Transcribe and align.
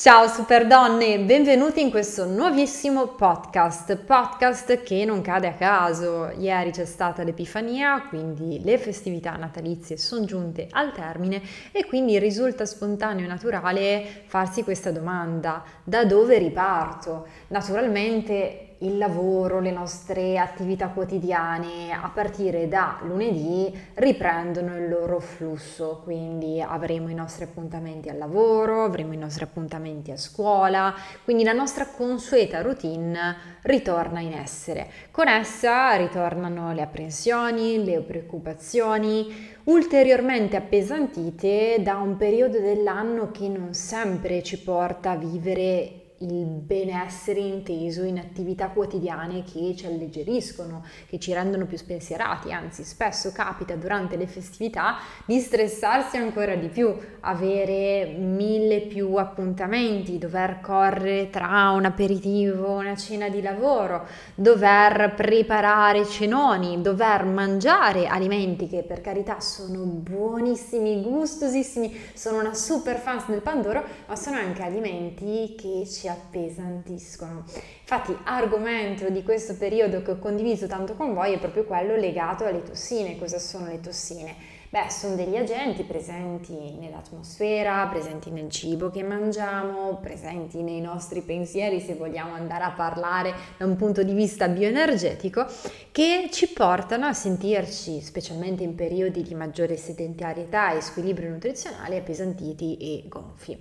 Ciao 0.00 0.28
super 0.28 0.66
donne, 0.66 1.18
benvenuti 1.18 1.82
in 1.82 1.90
questo 1.90 2.24
nuovissimo 2.24 3.08
podcast, 3.08 3.96
podcast 3.96 4.82
che 4.82 5.04
non 5.04 5.20
cade 5.20 5.48
a 5.48 5.52
caso. 5.52 6.30
Ieri 6.38 6.70
c'è 6.70 6.86
stata 6.86 7.22
l'Epifania, 7.22 8.06
quindi 8.08 8.62
le 8.64 8.78
festività 8.78 9.36
natalizie 9.36 9.98
sono 9.98 10.24
giunte 10.24 10.68
al 10.70 10.92
termine 10.92 11.42
e 11.70 11.84
quindi 11.84 12.18
risulta 12.18 12.64
spontaneo 12.64 13.26
e 13.26 13.28
naturale 13.28 14.22
farsi 14.24 14.64
questa 14.64 14.90
domanda, 14.90 15.62
da 15.84 16.06
dove 16.06 16.38
riparto? 16.38 17.26
Naturalmente 17.48 18.69
il 18.82 18.96
lavoro, 18.96 19.60
le 19.60 19.70
nostre 19.70 20.38
attività 20.38 20.88
quotidiane 20.88 21.92
a 21.92 22.10
partire 22.12 22.66
da 22.68 22.98
lunedì 23.02 23.72
riprendono 23.94 24.76
il 24.76 24.88
loro 24.88 25.20
flusso, 25.20 26.00
quindi 26.02 26.62
avremo 26.62 27.08
i 27.10 27.14
nostri 27.14 27.44
appuntamenti 27.44 28.08
al 28.08 28.16
lavoro, 28.16 28.84
avremo 28.84 29.12
i 29.12 29.18
nostri 29.18 29.44
appuntamenti 29.44 30.10
a 30.12 30.16
scuola, 30.16 30.94
quindi 31.24 31.44
la 31.44 31.52
nostra 31.52 31.86
consueta 31.86 32.62
routine 32.62 33.58
ritorna 33.62 34.20
in 34.20 34.32
essere. 34.32 34.88
Con 35.10 35.28
essa 35.28 35.92
ritornano 35.96 36.72
le 36.72 36.82
apprensioni, 36.82 37.84
le 37.84 38.00
preoccupazioni, 38.00 39.58
ulteriormente 39.64 40.56
appesantite 40.56 41.76
da 41.80 41.96
un 41.96 42.16
periodo 42.16 42.58
dell'anno 42.58 43.30
che 43.30 43.48
non 43.48 43.74
sempre 43.74 44.42
ci 44.42 44.58
porta 44.58 45.10
a 45.10 45.16
vivere 45.16 45.99
il 46.22 46.44
benessere 46.44 47.40
inteso 47.40 48.02
in 48.02 48.18
attività 48.18 48.68
quotidiane 48.68 49.42
che 49.42 49.74
ci 49.74 49.86
alleggeriscono, 49.86 50.84
che 51.08 51.18
ci 51.18 51.32
rendono 51.32 51.64
più 51.64 51.78
spensierati, 51.78 52.52
anzi 52.52 52.84
spesso 52.84 53.32
capita 53.32 53.74
durante 53.74 54.16
le 54.16 54.26
festività 54.26 54.98
di 55.24 55.38
stressarsi 55.38 56.18
ancora 56.18 56.56
di 56.56 56.68
più, 56.68 56.94
avere 57.20 58.14
mille 58.18 58.82
più 58.82 59.14
appuntamenti, 59.14 60.18
dover 60.18 60.60
correre 60.60 61.30
tra 61.30 61.70
un 61.70 61.86
aperitivo, 61.86 62.72
una 62.72 62.96
cena 62.96 63.30
di 63.30 63.40
lavoro, 63.40 64.06
dover 64.34 65.14
preparare 65.14 66.04
cenoni, 66.04 66.82
dover 66.82 67.24
mangiare 67.24 68.06
alimenti 68.06 68.68
che 68.68 68.82
per 68.82 69.00
carità 69.00 69.40
sono 69.40 69.84
buonissimi, 69.84 71.00
gustosissimi, 71.00 71.98
sono 72.12 72.40
una 72.40 72.52
super 72.52 72.98
fan 72.98 73.22
del 73.26 73.40
Pandoro, 73.40 73.82
ma 74.06 74.16
sono 74.16 74.36
anche 74.36 74.62
alimenti 74.62 75.54
che 75.56 75.86
ci 75.86 76.08
appesantiscono. 76.10 77.44
Infatti, 77.80 78.16
argomento 78.24 79.08
di 79.10 79.22
questo 79.22 79.56
periodo 79.56 80.02
che 80.02 80.12
ho 80.12 80.18
condiviso 80.18 80.66
tanto 80.66 80.94
con 80.94 81.14
voi 81.14 81.32
è 81.32 81.38
proprio 81.38 81.64
quello 81.64 81.96
legato 81.96 82.44
alle 82.44 82.62
tossine. 82.62 83.18
Cosa 83.18 83.38
sono 83.38 83.66
le 83.66 83.80
tossine? 83.80 84.58
Beh, 84.72 84.88
sono 84.88 85.16
degli 85.16 85.34
agenti 85.34 85.82
presenti 85.82 86.76
nell'atmosfera, 86.78 87.88
presenti 87.88 88.30
nel 88.30 88.48
cibo 88.50 88.88
che 88.88 89.02
mangiamo, 89.02 89.96
presenti 89.96 90.62
nei 90.62 90.80
nostri 90.80 91.22
pensieri 91.22 91.80
se 91.80 91.96
vogliamo 91.96 92.34
andare 92.34 92.62
a 92.62 92.70
parlare 92.70 93.34
da 93.58 93.64
un 93.64 93.74
punto 93.74 94.04
di 94.04 94.12
vista 94.12 94.46
bioenergetico, 94.46 95.44
che 95.90 96.28
ci 96.30 96.52
portano 96.52 97.06
a 97.06 97.12
sentirci, 97.12 98.00
specialmente 98.00 98.62
in 98.62 98.76
periodi 98.76 99.22
di 99.22 99.34
maggiore 99.34 99.76
sedentarietà 99.76 100.72
e 100.72 100.80
squilibrio 100.82 101.30
nutrizionale, 101.30 101.98
appesantiti 101.98 102.76
e 102.76 103.08
gonfi. 103.08 103.58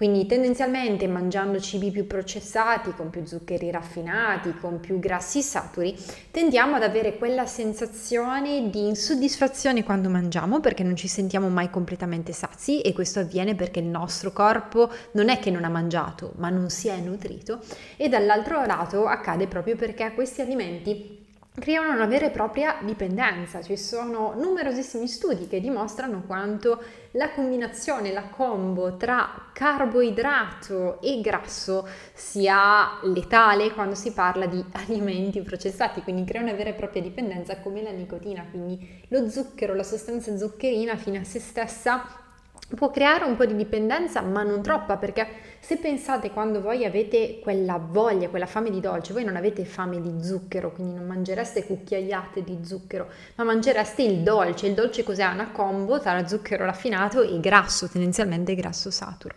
Quindi 0.00 0.24
tendenzialmente 0.24 1.06
mangiando 1.06 1.60
cibi 1.60 1.90
più 1.90 2.06
processati, 2.06 2.94
con 2.96 3.10
più 3.10 3.26
zuccheri 3.26 3.70
raffinati, 3.70 4.54
con 4.58 4.80
più 4.80 4.98
grassi 4.98 5.42
saturi, 5.42 5.94
tendiamo 6.30 6.76
ad 6.76 6.84
avere 6.84 7.18
quella 7.18 7.44
sensazione 7.44 8.70
di 8.70 8.86
insoddisfazione 8.86 9.84
quando 9.84 10.08
mangiamo 10.08 10.58
perché 10.60 10.82
non 10.82 10.96
ci 10.96 11.06
sentiamo 11.06 11.50
mai 11.50 11.68
completamente 11.68 12.32
sazi 12.32 12.80
e 12.80 12.94
questo 12.94 13.20
avviene 13.20 13.54
perché 13.54 13.80
il 13.80 13.88
nostro 13.88 14.32
corpo 14.32 14.90
non 15.12 15.28
è 15.28 15.38
che 15.38 15.50
non 15.50 15.64
ha 15.64 15.68
mangiato, 15.68 16.32
ma 16.36 16.48
non 16.48 16.70
si 16.70 16.88
è 16.88 16.96
nutrito 16.96 17.60
e 17.98 18.08
dall'altro 18.08 18.64
lato 18.64 19.04
accade 19.04 19.48
proprio 19.48 19.76
perché 19.76 20.14
questi 20.14 20.40
alimenti 20.40 21.19
creano 21.60 21.92
una 21.92 22.06
vera 22.06 22.26
e 22.26 22.30
propria 22.30 22.78
dipendenza. 22.80 23.62
Ci 23.62 23.76
sono 23.76 24.34
numerosissimi 24.36 25.06
studi 25.06 25.46
che 25.46 25.60
dimostrano 25.60 26.24
quanto 26.26 26.82
la 27.12 27.30
combinazione, 27.30 28.12
la 28.12 28.22
combo 28.22 28.96
tra 28.96 29.50
carboidrato 29.52 31.00
e 31.00 31.20
grasso 31.20 31.86
sia 32.12 32.98
letale 33.02 33.70
quando 33.72 33.94
si 33.94 34.12
parla 34.12 34.46
di 34.46 34.64
alimenti 34.72 35.40
processati, 35.42 36.02
quindi 36.02 36.24
crea 36.24 36.42
una 36.42 36.54
vera 36.54 36.70
e 36.70 36.74
propria 36.74 37.02
dipendenza 37.02 37.58
come 37.58 37.82
la 37.82 37.90
nicotina, 37.90 38.44
quindi 38.50 39.04
lo 39.08 39.28
zucchero, 39.28 39.74
la 39.74 39.84
sostanza 39.84 40.36
zuccherina 40.36 40.96
fine 40.96 41.18
a 41.18 41.24
se 41.24 41.38
stessa 41.38 42.28
può 42.76 42.90
creare 42.90 43.24
un 43.24 43.36
po' 43.36 43.46
di 43.46 43.56
dipendenza, 43.56 44.20
ma 44.20 44.42
non 44.42 44.62
troppa, 44.62 44.96
perché 44.96 45.26
se 45.60 45.76
pensate 45.76 46.30
quando 46.30 46.60
voi 46.60 46.84
avete 46.84 47.40
quella 47.40 47.78
voglia, 47.78 48.28
quella 48.28 48.46
fame 48.46 48.70
di 48.70 48.80
dolce, 48.80 49.12
voi 49.12 49.24
non 49.24 49.36
avete 49.36 49.64
fame 49.64 50.00
di 50.00 50.22
zucchero, 50.22 50.72
quindi 50.72 50.94
non 50.94 51.06
mangereste 51.06 51.64
cucchiaiate 51.64 52.42
di 52.42 52.58
zucchero, 52.62 53.08
ma 53.36 53.44
mangereste 53.44 54.02
il 54.02 54.22
dolce. 54.22 54.66
Il 54.66 54.74
dolce 54.74 55.02
cos'è? 55.02 55.26
Una 55.26 55.50
combo 55.50 56.00
tra 56.00 56.26
zucchero 56.26 56.64
raffinato 56.64 57.22
e 57.22 57.40
grasso, 57.40 57.88
tendenzialmente 57.88 58.54
grasso 58.54 58.90
saturo. 58.90 59.34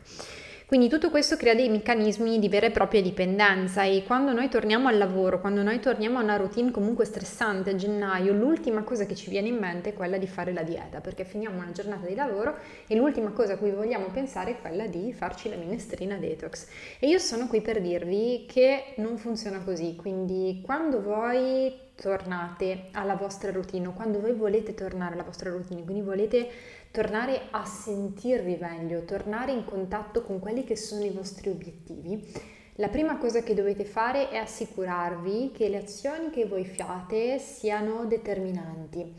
Quindi 0.74 0.90
tutto 0.90 1.12
questo 1.12 1.38
crea 1.38 1.54
dei 1.54 1.70
meccanismi 1.70 2.40
di 2.40 2.50
vera 2.50 2.66
e 2.66 2.72
propria 2.72 3.00
dipendenza 3.00 3.84
e 3.84 4.04
quando 4.08 4.34
noi 4.34 4.50
torniamo 4.50 4.88
al 4.88 4.98
lavoro, 4.98 5.40
quando 5.40 5.62
noi 5.62 5.80
torniamo 5.80 6.18
a 6.18 6.24
una 6.24 6.36
routine 6.36 6.72
comunque 6.72 7.06
stressante 7.06 7.70
a 7.70 7.76
gennaio, 7.76 8.34
l'ultima 8.34 8.82
cosa 8.82 9.06
che 9.06 9.14
ci 9.14 9.30
viene 9.30 9.50
in 9.50 9.58
mente 9.58 9.92
è 9.92 9.94
quella 9.94 10.18
di 10.18 10.26
fare 10.26 10.52
la 10.52 10.64
dieta, 10.64 11.00
perché 11.00 11.26
finiamo 11.26 11.62
una 11.62 11.72
giornata 11.72 12.08
di 12.08 12.16
lavoro 12.16 12.58
e 12.88 12.96
l'ultima 12.96 13.30
cosa 13.34 13.54
a 13.54 13.58
cui 13.58 13.70
vogliamo 13.70 14.08
pensare 14.08 14.50
è 14.50 14.62
quella 14.62 14.88
di 14.88 15.14
farci 15.14 15.48
la 15.48 15.58
minestrina 15.58 16.16
detox. 16.16 16.66
E 16.98 17.08
io 17.08 17.20
sono 17.20 17.46
qui 17.46 17.62
per 17.62 17.80
dirvi 17.80 18.48
che 18.48 18.96
non 18.98 19.20
funziona 19.20 19.60
così, 19.60 19.96
quindi 19.96 20.60
quando 20.66 21.04
voi 21.04 21.72
tornate 21.96 22.90
alla 22.92 23.16
vostra 23.16 23.52
routine 23.52 23.94
quando 23.94 24.20
voi 24.20 24.34
volete 24.34 24.74
tornare 24.74 25.14
alla 25.14 25.24
vostra 25.24 25.50
routine, 25.50 25.84
quindi 25.84 26.02
volete 26.02 26.50
tornare 26.92 27.48
a 27.52 27.66
sentirvi 27.66 28.58
meglio, 28.60 29.04
tornare 29.04 29.52
in 29.52 29.66
contatto 29.66 30.24
con 30.24 30.40
quelli 30.40 30.64
che 30.64 30.76
sono 30.76 31.04
i 31.04 31.12
vostri 31.12 31.50
obiettivi, 31.50 32.52
la 32.78 32.88
prima 32.88 33.18
cosa 33.18 33.44
che 33.44 33.54
dovete 33.54 33.86
fare 33.86 34.30
è 34.30 34.38
assicurarvi 34.38 35.52
che 35.54 35.70
le 35.70 35.78
azioni 35.78 36.32
che 36.32 36.46
voi 36.46 36.66
fate 36.66 37.38
siano 37.38 38.06
determinanti. 38.06 39.14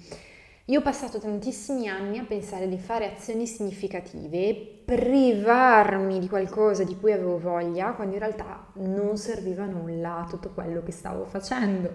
Io 0.67 0.81
ho 0.81 0.83
passato 0.83 1.21
tantissimi 1.21 1.89
anni 1.89 2.19
a 2.19 2.25
pensare 2.25 2.69
di 2.69 2.79
fare 2.79 3.13
azioni 3.13 3.47
significative 3.47 4.74
privarmi 4.85 6.19
di 6.19 6.29
qualcosa 6.29 6.85
di 6.85 6.99
cui 6.99 7.13
avevo 7.13 7.39
voglia, 7.39 7.93
quando 7.93 8.15
in 8.15 8.21
realtà 8.21 8.67
non 8.75 9.17
serviva 9.17 9.65
nulla 9.65 10.19
a 10.19 10.27
tutto 10.29 10.51
quello 10.51 10.83
che 10.83 10.93
stavo 10.93 11.25
facendo. 11.25 11.93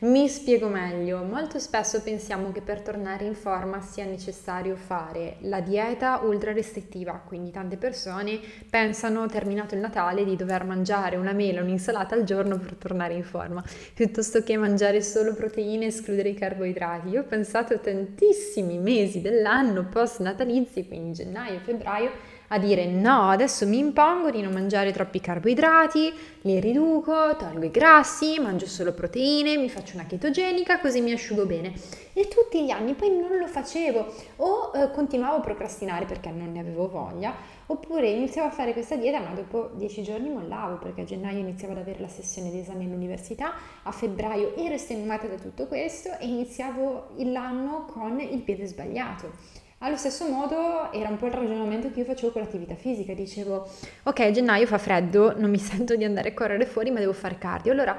Mi 0.00 0.28
spiego 0.28 0.66
meglio, 0.66 1.22
molto 1.22 1.60
spesso 1.60 2.02
pensiamo 2.02 2.50
che 2.50 2.60
per 2.60 2.80
tornare 2.80 3.26
in 3.26 3.34
forma 3.34 3.80
sia 3.80 4.04
necessario 4.04 4.74
fare 4.74 5.36
la 5.42 5.60
dieta 5.60 6.20
ultra 6.24 6.52
restrittiva, 6.52 7.12
quindi 7.24 7.52
tante 7.52 7.76
persone 7.76 8.40
pensano 8.68 9.26
terminato 9.26 9.76
il 9.76 9.80
Natale 9.80 10.24
di 10.24 10.34
dover 10.34 10.64
mangiare 10.64 11.16
una 11.16 11.32
mela, 11.32 11.60
un'insalata 11.60 12.16
al 12.16 12.24
giorno 12.24 12.58
per 12.58 12.74
tornare 12.74 13.14
in 13.14 13.22
forma, 13.22 13.62
piuttosto 13.94 14.42
che 14.42 14.56
mangiare 14.56 15.00
solo 15.00 15.34
proteine 15.34 15.84
e 15.84 15.88
escludere 15.88 16.30
i 16.30 16.34
carboidrati. 16.34 17.10
Io 17.10 17.20
ho 17.20 17.24
pensato 17.24 17.78
tantissimi 17.78 18.78
mesi 18.78 19.20
dell'anno 19.20 19.86
post 19.88 20.20
natalizi, 20.20 20.88
quindi 20.88 21.12
gennaio, 21.12 21.60
febbraio, 21.60 22.10
a 22.52 22.58
dire 22.58 22.84
no, 22.84 23.30
adesso 23.30 23.66
mi 23.66 23.78
impongo 23.78 24.30
di 24.30 24.42
non 24.42 24.52
mangiare 24.52 24.92
troppi 24.92 25.20
carboidrati, 25.20 26.12
li 26.42 26.60
riduco, 26.60 27.34
tolgo 27.38 27.64
i 27.64 27.70
grassi, 27.70 28.38
mangio 28.38 28.66
solo 28.66 28.92
proteine, 28.92 29.56
mi 29.56 29.70
faccio 29.70 29.94
una 29.94 30.04
chetogenica 30.04 30.78
così 30.78 31.00
mi 31.00 31.12
asciugo 31.12 31.46
bene. 31.46 31.72
E 32.12 32.28
tutti 32.28 32.62
gli 32.62 32.70
anni 32.70 32.92
poi 32.92 33.08
non 33.08 33.38
lo 33.38 33.46
facevo 33.46 34.14
o 34.36 34.70
eh, 34.74 34.90
continuavo 34.90 35.36
a 35.36 35.40
procrastinare 35.40 36.04
perché 36.04 36.30
non 36.30 36.52
ne 36.52 36.60
avevo 36.60 36.90
voglia, 36.90 37.34
oppure 37.66 38.10
iniziavo 38.10 38.48
a 38.48 38.50
fare 38.50 38.74
questa 38.74 38.96
dieta 38.96 39.18
ma 39.18 39.30
dopo 39.30 39.70
dieci 39.72 40.02
giorni 40.02 40.28
mollavo 40.28 40.76
perché 40.76 41.00
a 41.00 41.04
gennaio 41.04 41.38
iniziavo 41.38 41.72
ad 41.72 41.78
avere 41.78 42.00
la 42.00 42.08
sessione 42.08 42.50
di 42.50 42.58
esami 42.58 42.84
all'università, 42.84 43.54
a 43.82 43.90
febbraio 43.92 44.54
ero 44.56 44.74
estenuata 44.74 45.26
da 45.26 45.36
tutto 45.36 45.66
questo 45.66 46.18
e 46.18 46.26
iniziavo 46.26 47.12
l'anno 47.16 47.86
con 47.86 48.20
il 48.20 48.42
piede 48.42 48.66
sbagliato. 48.66 49.60
Allo 49.84 49.96
stesso 49.96 50.28
modo 50.28 50.92
era 50.92 51.08
un 51.08 51.16
po' 51.16 51.26
il 51.26 51.32
ragionamento 51.32 51.90
che 51.90 51.98
io 51.98 52.04
facevo 52.04 52.30
con 52.30 52.40
l'attività 52.40 52.76
fisica, 52.76 53.14
dicevo 53.14 53.68
ok 54.04 54.30
gennaio 54.30 54.64
fa 54.64 54.78
freddo, 54.78 55.36
non 55.36 55.50
mi 55.50 55.58
sento 55.58 55.96
di 55.96 56.04
andare 56.04 56.28
a 56.28 56.34
correre 56.34 56.66
fuori 56.66 56.92
ma 56.92 57.00
devo 57.00 57.12
fare 57.12 57.36
cardio, 57.36 57.72
allora 57.72 57.98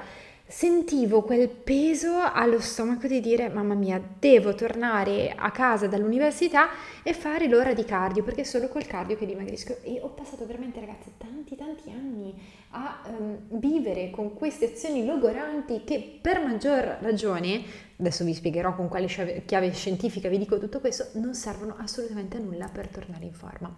sentivo 0.56 1.22
quel 1.22 1.48
peso 1.48 2.12
allo 2.14 2.60
stomaco 2.60 3.08
di 3.08 3.18
dire 3.18 3.48
mamma 3.48 3.74
mia 3.74 4.00
devo 4.20 4.54
tornare 4.54 5.34
a 5.36 5.50
casa 5.50 5.88
dall'università 5.88 6.68
e 7.02 7.12
fare 7.12 7.48
l'ora 7.48 7.74
di 7.74 7.84
cardio 7.84 8.22
perché 8.22 8.42
è 8.42 8.44
solo 8.44 8.68
col 8.68 8.86
cardio 8.86 9.16
che 9.16 9.26
dimagrisco 9.26 9.78
e 9.82 9.98
ho 10.00 10.10
passato 10.10 10.46
veramente 10.46 10.78
ragazzi 10.78 11.10
tanti 11.18 11.56
tanti 11.56 11.90
anni 11.90 12.40
a 12.70 13.02
um, 13.08 13.58
vivere 13.58 14.10
con 14.10 14.32
queste 14.34 14.66
azioni 14.66 15.04
logoranti 15.04 15.82
che 15.82 16.20
per 16.22 16.40
maggior 16.40 16.98
ragione 17.00 17.64
adesso 17.98 18.22
vi 18.22 18.32
spiegherò 18.32 18.76
con 18.76 18.86
quale 18.86 19.08
chiave 19.44 19.72
scientifica 19.72 20.28
vi 20.28 20.38
dico 20.38 20.60
tutto 20.60 20.78
questo, 20.78 21.08
non 21.14 21.34
servono 21.34 21.74
assolutamente 21.80 22.36
a 22.36 22.40
nulla 22.40 22.68
per 22.68 22.86
tornare 22.86 23.24
in 23.24 23.32
forma. 23.32 23.76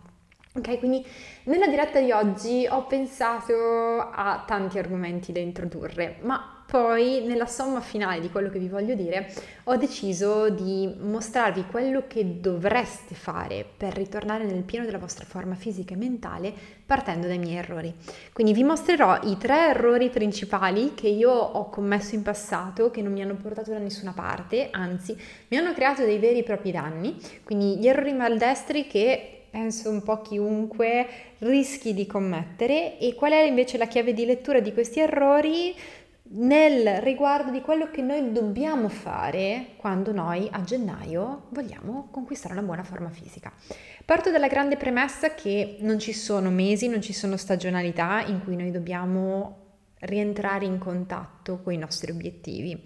Ok, 0.52 0.79
quindi 0.79 1.05
nella 1.44 1.69
diretta 1.69 2.00
di 2.00 2.12
oggi 2.12 2.67
ho 2.67 2.87
pensato 2.87 3.55
a 3.99 4.43
tanti 4.46 4.79
argomenti 4.79 5.31
da 5.31 5.40
introdurre, 5.40 6.17
ma 6.22 6.56
poi 6.66 7.22
nella 7.24 7.46
somma 7.46 7.80
finale 7.80 8.20
di 8.20 8.30
quello 8.30 8.50
che 8.50 8.58
vi 8.58 8.68
voglio 8.68 8.94
dire 8.94 9.32
ho 9.64 9.76
deciso 9.76 10.50
di 10.50 10.92
mostrarvi 10.98 11.66
quello 11.70 12.04
che 12.08 12.40
dovreste 12.40 13.14
fare 13.14 13.64
per 13.76 13.94
ritornare 13.94 14.44
nel 14.44 14.62
pieno 14.64 14.84
della 14.84 14.98
vostra 14.98 15.24
forma 15.24 15.54
fisica 15.54 15.94
e 15.94 15.96
mentale 15.96 16.52
partendo 16.84 17.26
dai 17.26 17.38
miei 17.38 17.56
errori. 17.56 17.92
Quindi 18.32 18.52
vi 18.52 18.64
mostrerò 18.64 19.20
i 19.22 19.36
tre 19.38 19.68
errori 19.70 20.10
principali 20.10 20.94
che 20.94 21.08
io 21.08 21.30
ho 21.30 21.68
commesso 21.70 22.14
in 22.14 22.22
passato 22.22 22.90
che 22.90 23.02
non 23.02 23.12
mi 23.12 23.22
hanno 23.22 23.34
portato 23.34 23.70
da 23.70 23.78
nessuna 23.78 24.12
parte, 24.12 24.69
anzi 24.70 25.16
mi 25.48 25.56
hanno 25.56 25.72
creato 25.72 26.04
dei 26.04 26.19
veri 26.19 26.40
e 26.40 26.42
propri 26.42 26.72
danni, 26.72 27.16
quindi 27.44 27.78
gli 27.78 27.86
errori 27.86 28.12
maldestri 28.12 28.86
che 28.86 29.30
penso 29.50 29.88
un 29.88 30.02
po' 30.02 30.20
chiunque 30.20 31.06
rischi 31.38 31.94
di 31.94 32.06
commettere. 32.06 32.98
E 32.98 33.14
qual 33.14 33.32
è 33.32 33.40
invece 33.40 33.78
la 33.78 33.86
chiave 33.86 34.12
di 34.12 34.26
lettura 34.26 34.60
di 34.60 34.72
questi 34.72 35.00
errori 35.00 35.74
nel 36.28 37.00
riguardo 37.02 37.50
di 37.50 37.61
quello 37.61 37.90
che 37.90 38.02
noi 38.02 38.32
dobbiamo 38.32 38.88
fare 38.88 39.75
quando 39.76 40.12
noi 40.12 40.49
a 40.50 40.62
gennaio 40.62 41.46
vogliamo 41.50 42.08
conquistare 42.11 42.55
una 42.55 42.62
buona 42.62 42.82
forma 42.82 43.11
fisica. 43.11 43.52
Parto 44.05 44.31
dalla 44.31 44.49
grande 44.49 44.76
premessa 44.76 45.34
che 45.34 45.76
non 45.81 45.99
ci 45.99 46.12
sono 46.12 46.50
mesi, 46.50 46.88
non 46.88 47.00
ci 47.00 47.12
sono 47.12 47.37
stagionalità 47.37 48.25
in 48.26 48.43
cui 48.43 48.56
noi 48.56 48.70
dobbiamo 48.70 49.64
rientrare 50.00 50.64
in 50.64 50.78
contatto 50.78 51.61
con 51.62 51.73
i 51.73 51.78
nostri 51.78 52.11
obiettivi. 52.11 52.82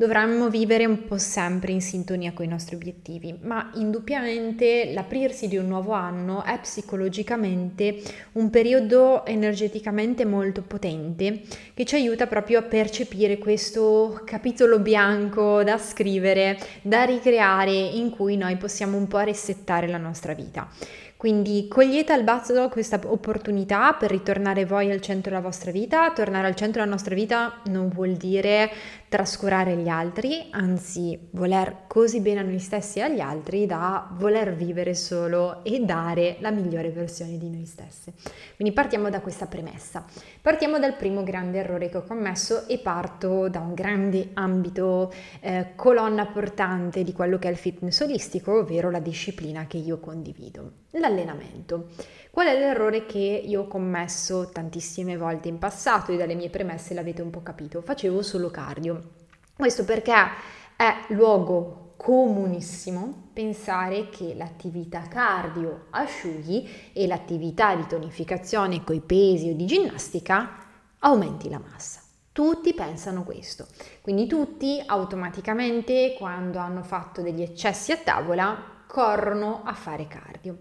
Dovremmo 0.00 0.48
vivere 0.48 0.86
un 0.86 1.04
po' 1.04 1.18
sempre 1.18 1.72
in 1.72 1.82
sintonia 1.82 2.32
con 2.32 2.46
i 2.46 2.48
nostri 2.48 2.74
obiettivi, 2.74 3.36
ma 3.42 3.70
indubbiamente 3.74 4.94
l'aprirsi 4.94 5.46
di 5.46 5.58
un 5.58 5.66
nuovo 5.66 5.92
anno 5.92 6.42
è 6.42 6.58
psicologicamente 6.58 8.00
un 8.32 8.48
periodo 8.48 9.26
energeticamente 9.26 10.24
molto 10.24 10.62
potente 10.62 11.42
che 11.74 11.84
ci 11.84 11.96
aiuta 11.96 12.26
proprio 12.26 12.60
a 12.60 12.62
percepire 12.62 13.36
questo 13.36 14.22
capitolo 14.24 14.78
bianco 14.78 15.62
da 15.64 15.76
scrivere, 15.76 16.58
da 16.80 17.02
ricreare, 17.02 17.70
in 17.70 18.08
cui 18.08 18.38
noi 18.38 18.56
possiamo 18.56 18.96
un 18.96 19.06
po' 19.06 19.18
resettare 19.18 19.86
la 19.86 19.98
nostra 19.98 20.32
vita. 20.32 20.66
Quindi 21.20 21.68
cogliete 21.68 22.14
al 22.14 22.22
bazzo 22.22 22.70
questa 22.70 22.98
opportunità 23.04 23.92
per 23.92 24.10
ritornare 24.10 24.64
voi 24.64 24.90
al 24.90 25.02
centro 25.02 25.28
della 25.32 25.42
vostra 25.42 25.70
vita. 25.70 26.10
Tornare 26.12 26.46
al 26.46 26.54
centro 26.54 26.80
della 26.80 26.94
nostra 26.94 27.14
vita 27.14 27.60
non 27.66 27.90
vuol 27.90 28.14
dire 28.14 28.70
trascurare 29.06 29.76
gli 29.76 29.88
altri, 29.88 30.46
anzi 30.52 31.28
voler 31.32 31.82
così 31.90 32.20
bene 32.20 32.38
a 32.38 32.42
noi 32.44 32.60
stessi 32.60 33.00
e 33.00 33.02
agli 33.02 33.18
altri 33.18 33.66
da 33.66 34.06
voler 34.12 34.54
vivere 34.54 34.94
solo 34.94 35.64
e 35.64 35.80
dare 35.80 36.36
la 36.38 36.52
migliore 36.52 36.90
versione 36.90 37.36
di 37.36 37.50
noi 37.50 37.64
stesse. 37.64 38.12
Quindi 38.54 38.72
partiamo 38.72 39.10
da 39.10 39.20
questa 39.20 39.46
premessa. 39.46 40.04
Partiamo 40.40 40.78
dal 40.78 40.94
primo 40.94 41.24
grande 41.24 41.58
errore 41.58 41.88
che 41.88 41.96
ho 41.96 42.04
commesso 42.04 42.68
e 42.68 42.78
parto 42.78 43.48
da 43.48 43.58
un 43.58 43.74
grande 43.74 44.28
ambito 44.34 45.12
eh, 45.40 45.72
colonna 45.74 46.26
portante 46.26 47.02
di 47.02 47.12
quello 47.12 47.40
che 47.40 47.48
è 47.48 47.50
il 47.50 47.56
fitness 47.56 47.98
olistico, 48.02 48.60
ovvero 48.60 48.88
la 48.88 49.00
disciplina 49.00 49.66
che 49.66 49.78
io 49.78 49.98
condivido 49.98 50.70
l'allenamento. 50.90 51.88
Qual 52.30 52.46
è 52.46 52.56
l'errore 52.56 53.04
che 53.04 53.18
io 53.18 53.62
ho 53.62 53.66
commesso 53.66 54.50
tantissime 54.52 55.16
volte 55.16 55.48
in 55.48 55.58
passato 55.58 56.12
e 56.12 56.16
dalle 56.16 56.36
mie 56.36 56.50
premesse 56.50 56.94
l'avete 56.94 57.20
un 57.20 57.30
po' 57.30 57.42
capito? 57.42 57.80
Facevo 57.80 58.22
solo 58.22 58.48
cardio. 58.48 59.18
Questo 59.56 59.84
perché 59.84 60.14
è 60.80 61.04
luogo 61.08 61.92
comunissimo 61.98 63.28
pensare 63.34 64.08
che 64.08 64.32
l'attività 64.34 65.02
cardio 65.02 65.88
asciughi 65.90 66.66
e 66.94 67.06
l'attività 67.06 67.76
di 67.76 67.86
tonificazione 67.86 68.82
coi 68.82 69.00
pesi 69.00 69.50
o 69.50 69.54
di 69.54 69.66
ginnastica 69.66 70.56
aumenti 71.00 71.50
la 71.50 71.58
massa. 71.58 72.00
Tutti 72.32 72.72
pensano 72.72 73.24
questo, 73.24 73.66
quindi 74.00 74.26
tutti 74.26 74.82
automaticamente 74.86 76.14
quando 76.16 76.58
hanno 76.58 76.82
fatto 76.82 77.20
degli 77.20 77.42
eccessi 77.42 77.92
a 77.92 77.98
tavola 77.98 78.84
corrono 78.86 79.60
a 79.62 79.74
fare 79.74 80.06
cardio. 80.06 80.60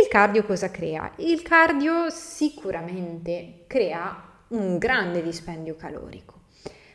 Il 0.00 0.08
cardio 0.08 0.42
cosa 0.44 0.70
crea? 0.70 1.12
Il 1.16 1.42
cardio 1.42 2.08
sicuramente 2.08 3.64
crea 3.66 4.22
un 4.48 4.78
grande 4.78 5.22
dispendio 5.22 5.76
calorico, 5.76 6.43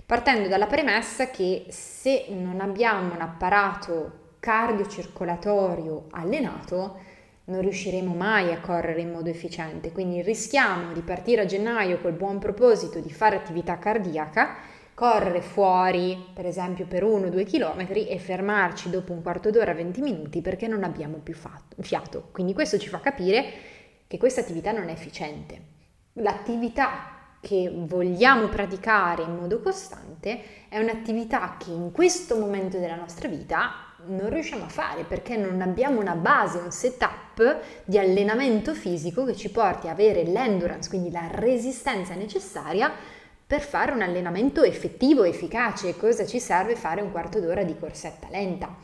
partendo 0.10 0.48
dalla 0.48 0.66
premessa 0.66 1.30
che 1.30 1.66
se 1.70 2.26
non 2.30 2.62
abbiamo 2.62 3.14
un 3.14 3.22
apparato 3.22 4.38
cardiocircolatorio 4.40 6.08
allenato, 6.10 6.98
non 7.44 7.62
riusciremo 7.62 8.16
mai 8.16 8.52
a 8.52 8.60
correre 8.60 9.02
in 9.02 9.12
modo 9.12 9.30
efficiente, 9.30 9.92
quindi 9.92 10.24
rischiamo 10.24 10.94
di 10.94 11.02
partire 11.02 11.44
a 11.44 11.46
gennaio 11.46 12.00
col 12.00 12.14
buon 12.14 12.40
proposito 12.40 13.00
di 13.00 13.12
fare 13.12 13.36
attività 13.36 13.78
cardiaca 13.78 14.56
correre 14.96 15.42
fuori, 15.42 16.18
per 16.34 16.48
esempio 16.48 16.88
per 16.88 17.04
1-2 17.04 17.46
km 17.46 17.86
e 17.92 18.18
fermarci 18.18 18.90
dopo 18.90 19.14
un 19.14 19.22
quarto 19.22 19.52
d'ora, 19.52 19.76
20 19.76 20.02
minuti 20.02 20.42
perché 20.42 20.68
non 20.68 20.84
abbiamo 20.84 21.18
più 21.18 21.36
fatto, 21.36 21.76
fiato. 21.84 22.30
Quindi 22.32 22.56
questo 22.56 22.80
ci 22.80 22.90
fa 22.90 23.00
capire 23.00 23.46
che 24.08 24.18
questa 24.18 24.42
attività 24.42 24.72
non 24.72 24.90
è 24.90 24.92
efficiente. 24.92 25.62
L'attività 26.14 27.19
che 27.42 27.72
vogliamo 27.74 28.48
praticare 28.48 29.24
in 29.24 29.36
modo 29.36 29.62
costante 29.62 30.68
è 30.68 30.80
un'attività 30.80 31.56
che 31.58 31.72
in 31.72 31.92
questo 31.92 32.38
momento 32.38 32.78
della 32.78 32.96
nostra 32.96 33.28
vita 33.28 33.88
non 34.06 34.30
riusciamo 34.30 34.66
a 34.66 34.70
fare 34.70 35.04
perché 35.04 35.38
non 35.38 35.62
abbiamo 35.62 36.00
una 36.00 36.16
base, 36.16 36.58
un 36.58 36.72
setup 36.72 37.60
di 37.86 37.98
allenamento 37.98 38.74
fisico 38.74 39.26
che 39.26 39.36
ci 39.36 39.50
porti 39.52 39.88
a 39.88 39.92
avere 39.92 40.24
l'endurance, 40.24 40.90
quindi 40.90 41.12
la 41.12 41.28
resistenza 41.32 42.14
necessaria 42.16 42.92
per 43.46 43.62
fare 43.62 43.92
un 43.92 44.02
allenamento 44.02 44.64
effettivo, 44.64 45.24
efficace. 45.24 45.98
Cosa 45.98 46.26
ci 46.26 46.40
serve 46.40 46.76
fare 46.76 47.02
un 47.02 47.12
quarto 47.12 47.40
d'ora 47.40 47.64
di 47.64 47.78
corsetta 47.78 48.28
lenta? 48.30 48.76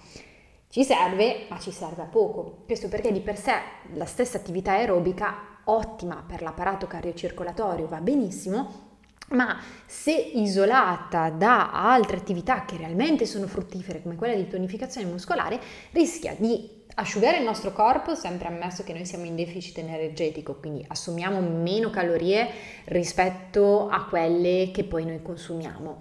Ci 0.67 0.83
serve, 0.83 1.45
ma 1.49 1.59
ci 1.59 1.71
serve 1.71 2.01
a 2.01 2.05
poco. 2.05 2.63
Questo 2.65 2.89
perché 2.89 3.11
di 3.11 3.21
per 3.21 3.37
sé 3.37 3.53
la 3.93 4.05
stessa 4.05 4.37
attività 4.37 4.71
aerobica, 4.71 5.54
ottima 5.65 6.23
per 6.25 6.41
l'apparato 6.41 6.87
cardiocircolatorio, 6.87 7.87
va 7.87 7.99
benissimo, 7.99 8.83
ma 9.29 9.59
se 9.85 10.11
isolata 10.11 11.29
da 11.29 11.71
altre 11.71 12.17
attività 12.17 12.65
che 12.65 12.77
realmente 12.77 13.25
sono 13.25 13.47
fruttifere 13.47 14.01
come 14.01 14.15
quella 14.15 14.35
di 14.35 14.47
tonificazione 14.47 15.09
muscolare, 15.09 15.59
rischia 15.91 16.35
di 16.37 16.83
asciugare 16.95 17.39
il 17.39 17.43
nostro 17.43 17.73
corpo, 17.73 18.15
sempre 18.15 18.47
ammesso 18.47 18.83
che 18.83 18.93
noi 18.93 19.05
siamo 19.05 19.25
in 19.25 19.35
deficit 19.35 19.79
energetico, 19.79 20.55
quindi 20.55 20.85
assumiamo 20.87 21.39
meno 21.41 21.89
calorie 21.89 22.47
rispetto 22.85 23.89
a 23.89 24.05
quelle 24.05 24.71
che 24.71 24.83
poi 24.83 25.05
noi 25.05 25.21
consumiamo. 25.21 25.97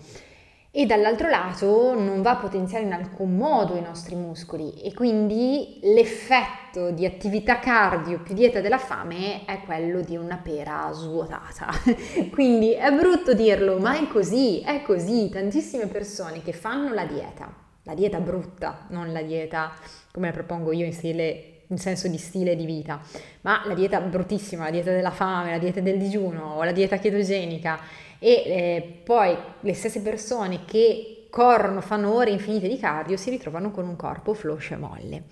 E 0.76 0.86
dall'altro 0.86 1.28
lato 1.28 1.94
non 1.96 2.20
va 2.20 2.32
a 2.32 2.36
potenziare 2.36 2.82
in 2.82 2.92
alcun 2.92 3.36
modo 3.36 3.76
i 3.76 3.80
nostri 3.80 4.16
muscoli 4.16 4.72
e 4.82 4.92
quindi 4.92 5.78
l'effetto 5.82 6.90
di 6.90 7.06
attività 7.06 7.60
cardio 7.60 8.18
più 8.18 8.34
dieta 8.34 8.60
della 8.60 8.78
fame 8.78 9.44
è 9.44 9.60
quello 9.60 10.00
di 10.00 10.16
una 10.16 10.36
pera 10.36 10.90
svuotata. 10.92 11.68
quindi 12.32 12.72
è 12.72 12.90
brutto 12.90 13.34
dirlo, 13.34 13.78
ma 13.78 13.96
è 13.96 14.08
così, 14.08 14.62
è 14.62 14.82
così. 14.82 15.28
Tantissime 15.28 15.86
persone 15.86 16.42
che 16.42 16.52
fanno 16.52 16.92
la 16.92 17.04
dieta, 17.04 17.54
la 17.84 17.94
dieta 17.94 18.18
brutta, 18.18 18.86
non 18.88 19.12
la 19.12 19.22
dieta 19.22 19.70
come 20.10 20.26
la 20.26 20.32
propongo 20.32 20.72
io 20.72 20.86
in 20.86 20.92
stile 20.92 21.50
in 21.68 21.78
senso 21.78 22.08
di 22.08 22.18
stile 22.18 22.56
di 22.56 22.66
vita, 22.66 23.00
ma 23.42 23.62
la 23.64 23.74
dieta 23.74 24.00
bruttissima, 24.00 24.64
la 24.64 24.70
dieta 24.70 24.90
della 24.90 25.10
fame, 25.10 25.52
la 25.52 25.58
dieta 25.58 25.80
del 25.80 25.98
digiuno 25.98 26.56
o 26.56 26.64
la 26.64 26.72
dieta 26.72 26.98
chetogenica 26.98 27.78
e 28.24 28.32
eh, 28.46 29.00
poi 29.04 29.36
le 29.60 29.74
stesse 29.74 30.00
persone 30.00 30.64
che 30.64 31.26
corrono, 31.28 31.82
fanno 31.82 32.14
ore 32.14 32.30
infinite 32.30 32.68
di 32.68 32.78
cardio, 32.78 33.18
si 33.18 33.28
ritrovano 33.28 33.70
con 33.70 33.86
un 33.86 33.96
corpo 33.96 34.32
floscio 34.32 34.72
e 34.72 34.76
molle. 34.78 35.24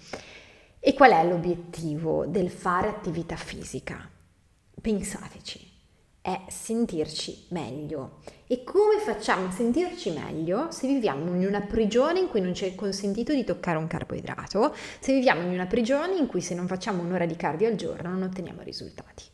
E 0.78 0.92
qual 0.92 1.12
è 1.12 1.26
l'obiettivo 1.26 2.26
del 2.26 2.50
fare 2.50 2.88
attività 2.88 3.37
fisica? 3.37 4.06
Pensateci 4.78 5.70
è 6.20 6.42
sentirci 6.49 7.46
meglio. 7.49 8.18
E 8.46 8.62
come 8.62 8.99
facciamo 8.99 9.46
a 9.46 9.50
sentirci 9.50 10.11
meglio 10.11 10.70
se 10.70 10.87
viviamo 10.87 11.34
in 11.34 11.46
una 11.46 11.62
prigione 11.62 12.20
in 12.20 12.28
cui 12.28 12.42
non 12.42 12.54
ci 12.54 12.66
è 12.66 12.75
consentito 12.75 13.32
di 13.32 13.42
toccare 13.42 13.78
un 13.78 13.87
carboidrato, 13.87 14.75
se 15.00 15.14
viviamo 15.14 15.40
in 15.40 15.49
una 15.49 15.66
prigione 15.66 16.16
in 16.16 16.26
cui 16.26 16.42
se 16.42 16.54
non 16.54 16.66
facciamo 16.66 17.02
un'ora 17.02 17.25
di 17.25 17.37
cardio 17.37 17.68
al 17.68 17.75
giorno 17.75 18.11
non 18.11 18.22
otteniamo 18.22 18.61
risultati? 18.61 19.25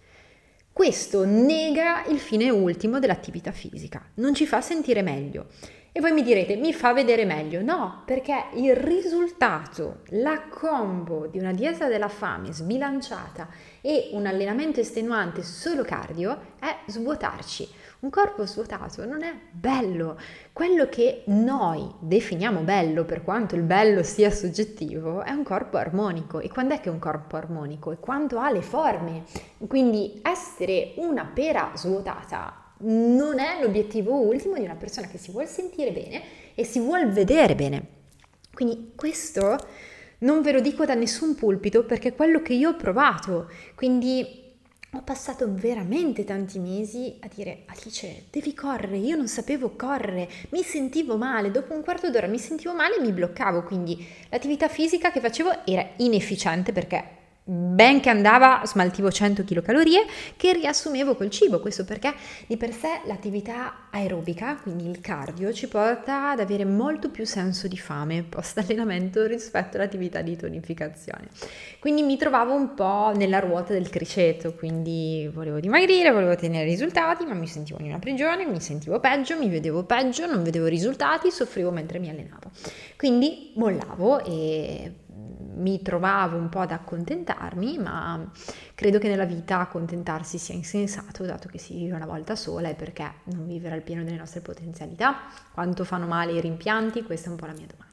Questo 0.78 1.24
nega 1.24 2.04
il 2.04 2.20
fine 2.20 2.50
ultimo 2.50 3.00
dell'attività 3.00 3.50
fisica, 3.50 4.00
non 4.14 4.32
ci 4.32 4.46
fa 4.46 4.60
sentire 4.60 5.02
meglio. 5.02 5.46
E 5.90 6.00
voi 6.00 6.12
mi 6.12 6.22
direte, 6.22 6.54
mi 6.54 6.72
fa 6.72 6.92
vedere 6.92 7.24
meglio? 7.24 7.60
No, 7.62 8.04
perché 8.06 8.44
il 8.54 8.76
risultato, 8.76 10.02
la 10.10 10.42
combo 10.48 11.26
di 11.26 11.40
una 11.40 11.52
dieta 11.52 11.88
della 11.88 12.06
fame 12.06 12.52
sbilanciata 12.52 13.48
e 13.80 14.10
un 14.12 14.24
allenamento 14.26 14.78
estenuante 14.78 15.42
solo 15.42 15.82
cardio 15.82 16.54
è 16.60 16.72
svuotarci. 16.86 17.68
Un 18.00 18.10
corpo 18.10 18.46
svuotato 18.46 19.04
non 19.04 19.24
è 19.24 19.34
bello. 19.50 20.16
Quello 20.52 20.88
che 20.88 21.24
noi 21.26 21.84
definiamo 21.98 22.60
bello, 22.60 23.04
per 23.04 23.24
quanto 23.24 23.56
il 23.56 23.62
bello 23.62 24.04
sia 24.04 24.30
soggettivo, 24.30 25.24
è 25.24 25.32
un 25.32 25.42
corpo 25.42 25.78
armonico. 25.78 26.38
E 26.38 26.48
quando 26.48 26.74
è 26.74 26.80
che 26.80 26.90
è 26.90 26.92
un 26.92 27.00
corpo 27.00 27.34
armonico? 27.34 27.90
È 27.90 27.98
quando 27.98 28.38
ha 28.38 28.52
le 28.52 28.62
forme. 28.62 29.24
Quindi 29.66 30.20
essere 30.22 30.92
una 30.98 31.24
pera 31.24 31.72
svuotata 31.74 32.66
non 32.82 33.40
è 33.40 33.60
l'obiettivo 33.60 34.14
ultimo 34.14 34.54
di 34.54 34.62
una 34.62 34.76
persona 34.76 35.08
che 35.08 35.18
si 35.18 35.32
vuole 35.32 35.48
sentire 35.48 35.90
bene 35.90 36.22
e 36.54 36.62
si 36.62 36.78
vuole 36.78 37.06
vedere 37.06 37.56
bene. 37.56 37.86
Quindi 38.54 38.92
questo 38.94 39.58
non 40.18 40.40
ve 40.42 40.52
lo 40.52 40.60
dico 40.60 40.84
da 40.84 40.94
nessun 40.94 41.34
pulpito 41.34 41.84
perché 41.84 42.10
è 42.10 42.14
quello 42.14 42.42
che 42.42 42.52
io 42.52 42.70
ho 42.70 42.76
provato. 42.76 43.50
Quindi 43.74 44.47
ho 44.98 45.02
passato 45.02 45.46
veramente 45.48 46.24
tanti 46.24 46.58
mesi 46.58 47.16
a 47.20 47.28
dire 47.32 47.62
Alice, 47.66 48.24
devi 48.30 48.52
correre, 48.52 48.96
io 48.96 49.16
non 49.16 49.28
sapevo 49.28 49.76
correre, 49.76 50.28
mi 50.50 50.62
sentivo 50.62 51.16
male, 51.16 51.52
dopo 51.52 51.72
un 51.72 51.82
quarto 51.82 52.10
d'ora 52.10 52.26
mi 52.26 52.38
sentivo 52.38 52.74
male 52.74 52.96
e 52.96 53.00
mi 53.00 53.12
bloccavo, 53.12 53.62
quindi 53.62 54.04
l'attività 54.28 54.66
fisica 54.68 55.12
che 55.12 55.20
facevo 55.20 55.66
era 55.66 55.88
inefficiente 55.98 56.72
perché 56.72 57.16
ben 57.50 58.00
che 58.00 58.10
andava 58.10 58.60
smaltivo 58.66 59.10
100 59.10 59.42
kcal 59.42 59.82
che 60.36 60.52
riassumevo 60.52 61.14
col 61.14 61.30
cibo, 61.30 61.60
questo 61.60 61.86
perché 61.86 62.12
di 62.46 62.58
per 62.58 62.74
sé 62.74 63.00
l'attività 63.06 63.88
aerobica, 63.90 64.56
quindi 64.56 64.86
il 64.86 65.00
cardio, 65.00 65.50
ci 65.54 65.66
porta 65.66 66.30
ad 66.30 66.40
avere 66.40 66.66
molto 66.66 67.10
più 67.10 67.24
senso 67.24 67.66
di 67.66 67.78
fame 67.78 68.22
post 68.22 68.58
allenamento 68.58 69.24
rispetto 69.24 69.78
all'attività 69.78 70.20
di 70.20 70.36
tonificazione. 70.36 71.28
Quindi 71.78 72.02
mi 72.02 72.18
trovavo 72.18 72.52
un 72.52 72.74
po' 72.74 73.12
nella 73.16 73.38
ruota 73.38 73.72
del 73.72 73.88
criceto, 73.88 74.52
quindi 74.52 75.30
volevo 75.32 75.58
dimagrire, 75.58 76.12
volevo 76.12 76.32
ottenere 76.32 76.64
risultati, 76.64 77.24
ma 77.24 77.32
mi 77.32 77.46
sentivo 77.46 77.78
in 77.80 77.86
una 77.86 77.98
prigione, 77.98 78.44
mi 78.44 78.60
sentivo 78.60 79.00
peggio, 79.00 79.38
mi 79.38 79.48
vedevo 79.48 79.84
peggio, 79.84 80.26
non 80.26 80.42
vedevo 80.42 80.66
risultati, 80.66 81.30
soffrivo 81.30 81.70
mentre 81.70 81.98
mi 81.98 82.10
allenavo. 82.10 82.50
Quindi 82.98 83.52
mollavo 83.54 84.22
e 84.22 84.92
mi 85.58 85.82
trovavo 85.82 86.36
un 86.36 86.48
po' 86.48 86.60
ad 86.60 86.72
accontentarmi, 86.72 87.78
ma 87.78 88.30
credo 88.74 88.98
che 88.98 89.08
nella 89.08 89.24
vita 89.24 89.60
accontentarsi 89.60 90.38
sia 90.38 90.54
insensato, 90.54 91.24
dato 91.24 91.48
che 91.48 91.58
si 91.58 91.74
vive 91.74 91.94
una 91.94 92.06
volta 92.06 92.36
sola 92.36 92.68
e 92.68 92.74
perché 92.74 93.10
non 93.24 93.46
vivere 93.46 93.74
al 93.74 93.82
pieno 93.82 94.02
delle 94.02 94.16
nostre 94.16 94.40
potenzialità? 94.40 95.16
Quanto 95.52 95.84
fanno 95.84 96.06
male 96.06 96.32
i 96.32 96.40
rimpianti? 96.40 97.02
Questa 97.02 97.28
è 97.28 97.30
un 97.30 97.36
po' 97.36 97.46
la 97.46 97.52
mia 97.52 97.66
domanda. 97.66 97.88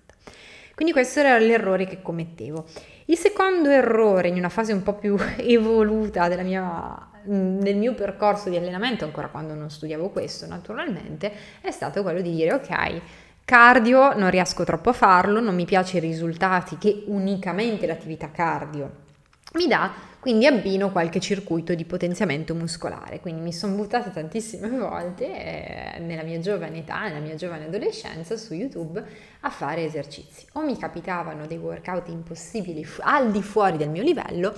Quindi 0.76 0.94
questo 0.94 1.20
era 1.20 1.38
l'errore 1.38 1.86
che 1.86 2.02
commettevo. 2.02 2.66
Il 3.06 3.18
secondo 3.18 3.70
errore 3.70 4.28
in 4.28 4.36
una 4.36 4.50
fase 4.50 4.74
un 4.74 4.84
po' 4.84 4.96
più 4.96 5.16
evoluta 5.38 6.28
mia, 6.44 7.10
nel 7.24 7.78
mio 7.78 7.94
percorso 7.94 8.50
di 8.50 8.58
allenamento, 8.58 9.06
ancora 9.06 9.30
quando 9.30 9.54
non 9.54 9.70
studiavo 9.70 10.10
questo 10.10 10.46
naturalmente, 10.48 11.32
è 11.62 11.72
stato 11.72 12.04
quello 12.04 12.22
di 12.22 12.32
dire 12.32 12.54
ok, 12.54 13.02
Cardio 13.46 14.18
non 14.18 14.32
riesco 14.32 14.64
troppo 14.64 14.90
a 14.90 14.94
farlo, 14.94 15.40
non 15.40 15.54
mi 15.54 15.66
piace 15.66 15.98
i 15.98 16.00
risultati 16.00 16.80
che 16.80 17.04
unicamente 17.06 17.86
l'attività 17.86 18.32
cardio 18.32 19.04
mi 19.56 19.68
dà, 19.68 19.92
quindi 20.20 20.46
abbino 20.48 20.92
qualche 20.92 21.20
circuito 21.20 21.74
di 21.76 21.86
potenziamento 21.86 22.56
muscolare. 22.56 23.20
Quindi 23.20 23.42
mi 23.42 23.54
sono 23.54 23.76
buttata 23.76 24.10
tantissime 24.10 24.68
volte 24.78 25.26
eh, 25.96 26.00
nella 26.00 26.24
mia 26.24 26.40
giovane 26.40 26.80
età, 26.80 27.04
nella 27.04 27.20
mia 27.20 27.36
giovane 27.36 27.66
adolescenza 27.66 28.36
su 28.36 28.54
YouTube 28.54 29.04
a 29.42 29.50
fare 29.50 29.84
esercizi. 29.84 30.46
O 30.54 30.62
mi 30.62 30.78
capitavano 30.78 31.46
dei 31.46 31.58
workout 31.58 32.10
impossibili 32.10 32.86
al 33.02 33.32
di 33.32 33.44
fuori 33.44 33.78
del 33.78 33.90
mio 33.90 34.02
livello 34.02 34.54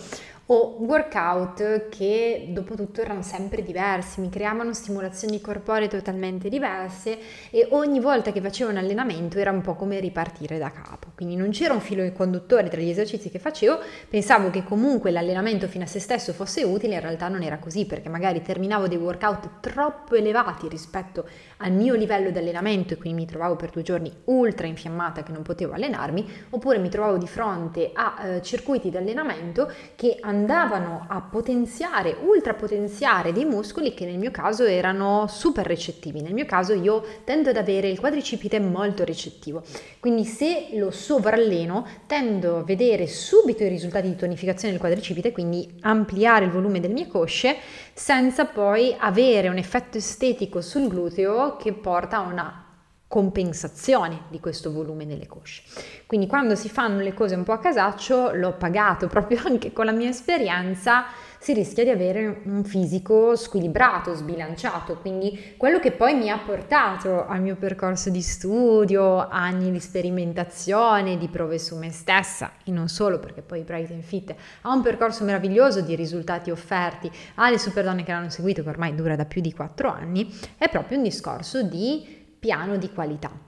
o 0.49 0.77
workout 0.79 1.89
che 1.89 2.47
dopo 2.49 2.75
tutto 2.75 3.01
erano 3.01 3.21
sempre 3.21 3.63
diversi, 3.63 4.21
mi 4.21 4.29
creavano 4.29 4.73
stimolazioni 4.73 5.41
corporee 5.41 5.89
totalmente 5.89 6.47
diverse 6.47 7.17
e 7.49 7.67
ogni 7.71 7.99
volta 7.99 8.31
che 8.31 8.39
facevo 8.39 8.69
un 8.69 8.77
allenamento 8.77 9.39
era 9.39 9.51
un 9.51 9.61
po' 9.61 9.75
come 9.75 9.99
ripartire 9.99 10.57
da 10.57 10.71
capo, 10.71 11.07
quindi 11.15 11.35
non 11.35 11.49
c'era 11.49 11.73
un 11.73 11.81
filo 11.81 12.09
conduttore 12.13 12.69
tra 12.69 12.79
gli 12.79 12.89
esercizi 12.89 13.29
che 13.29 13.39
facevo, 13.39 13.79
pensavo 14.09 14.49
che 14.49 14.63
comunque 14.63 15.11
l'allenamento 15.11 15.67
fino 15.67 15.83
a 15.83 15.87
se 15.87 15.99
stesso 15.99 16.31
fosse 16.31 16.63
utile, 16.63 16.93
in 16.93 17.01
realtà 17.01 17.27
non 17.27 17.43
era 17.43 17.57
così 17.57 17.85
perché 17.85 18.07
magari 18.07 18.41
terminavo 18.41 18.87
dei 18.87 18.97
workout 18.97 19.59
troppo 19.59 20.15
elevati 20.15 20.69
rispetto 20.69 21.27
al 21.57 21.71
mio 21.71 21.95
livello 21.95 22.29
di 22.29 22.37
allenamento 22.37 22.93
e 22.93 22.97
quindi 22.97 23.21
mi 23.21 23.27
trovavo 23.27 23.55
per 23.55 23.69
due 23.69 23.81
giorni 23.81 24.11
ultra 24.25 24.67
infiammata 24.67 25.23
che 25.23 25.31
non 25.31 25.41
potevo 25.41 25.73
allenarmi, 25.73 26.25
oppure 26.51 26.77
mi 26.77 26.89
trovavo 26.89 27.17
di 27.17 27.27
fronte 27.27 27.91
a 27.93 28.15
eh, 28.23 28.41
circuiti 28.41 28.89
di 28.89 28.97
allenamento 28.97 29.71
che 29.95 30.17
andavano 30.19 31.05
a 31.07 31.21
potenziare, 31.21 32.15
ultra 32.21 32.53
potenziare 32.53 33.31
dei 33.31 33.45
muscoli 33.45 33.93
che 33.93 34.05
nel 34.05 34.17
mio 34.17 34.31
caso 34.31 34.63
erano 34.65 35.25
super 35.27 35.65
recettivi. 35.65 36.21
Nel 36.21 36.33
mio 36.33 36.45
caso 36.45 36.73
io 36.73 37.03
tendo 37.23 37.49
ad 37.49 37.57
avere 37.57 37.89
il 37.89 37.99
quadricipite 37.99 38.59
molto 38.59 39.03
recettivo, 39.03 39.63
quindi 39.99 40.25
se 40.25 40.69
lo 40.73 40.91
sovralleno 40.91 41.85
tendo 42.05 42.57
a 42.57 42.63
vedere 42.63 43.07
subito 43.07 43.63
i 43.63 43.67
risultati 43.67 44.07
di 44.07 44.15
tonificazione 44.15 44.73
del 44.73 44.81
quadricipite, 44.81 45.31
quindi 45.31 45.77
ampliare 45.81 46.45
il 46.45 46.51
volume 46.51 46.79
delle 46.79 46.93
mie 46.93 47.07
cosce 47.07 47.57
senza 47.93 48.45
poi 48.45 48.95
avere 48.97 49.47
un 49.47 49.57
effetto 49.57 49.97
estetico 49.97 50.61
sul 50.61 50.87
gluteo 50.87 51.46
che 51.55 51.73
porta 51.73 52.17
a 52.17 52.21
una 52.21 52.65
compensazione 53.07 54.23
di 54.27 54.39
questo 54.39 54.71
volume 54.71 55.05
nelle 55.05 55.27
cosce. 55.27 55.63
Quindi 56.05 56.27
quando 56.27 56.55
si 56.55 56.67
fanno 56.67 56.99
le 56.99 57.13
cose 57.13 57.35
un 57.35 57.43
po' 57.43 57.53
a 57.53 57.59
casaccio, 57.59 58.33
l'ho 58.33 58.53
pagato 58.53 59.07
proprio 59.07 59.41
anche 59.47 59.71
con 59.71 59.85
la 59.85 59.93
mia 59.93 60.09
esperienza, 60.09 61.05
si 61.39 61.53
rischia 61.53 61.83
di 61.83 61.89
avere 61.89 62.41
un 62.45 62.63
fisico 62.63 63.35
squilibrato, 63.35 64.13
sbilanciato, 64.13 64.97
quindi 64.97 65.53
quello 65.57 65.79
che 65.79 65.91
poi 65.91 66.15
mi 66.15 66.29
ha 66.29 66.37
portato 66.37 67.25
al 67.25 67.41
mio 67.41 67.55
percorso 67.55 68.09
di 68.09 68.21
studio, 68.21 69.27
anni 69.29 69.71
di 69.71 69.79
sperimentazione, 69.79 71.17
di 71.17 71.27
prove 71.27 71.59
su 71.59 71.77
me 71.77 71.91
stessa 71.91 72.53
e 72.65 72.71
non 72.71 72.87
solo 72.87 73.19
perché 73.19 73.41
poi 73.41 73.61
Bright 73.61 73.91
and 73.91 74.03
Fit 74.03 74.35
ha 74.61 74.73
un 74.73 74.81
percorso 74.81 75.23
meraviglioso 75.23 75.81
di 75.81 75.95
risultati 75.95 76.51
offerti 76.51 77.09
alle 77.35 77.57
super 77.57 77.83
donne 77.83 78.03
che 78.03 78.11
l'hanno 78.11 78.29
seguito 78.29 78.63
che 78.63 78.69
ormai 78.69 78.95
dura 78.95 79.15
da 79.15 79.25
più 79.25 79.41
di 79.41 79.53
4 79.53 79.89
anni, 79.89 80.33
è 80.57 80.69
proprio 80.69 80.97
un 80.97 81.03
discorso 81.03 81.63
di 81.63 82.25
piano 82.39 82.77
di 82.77 82.91
qualità. 82.91 83.46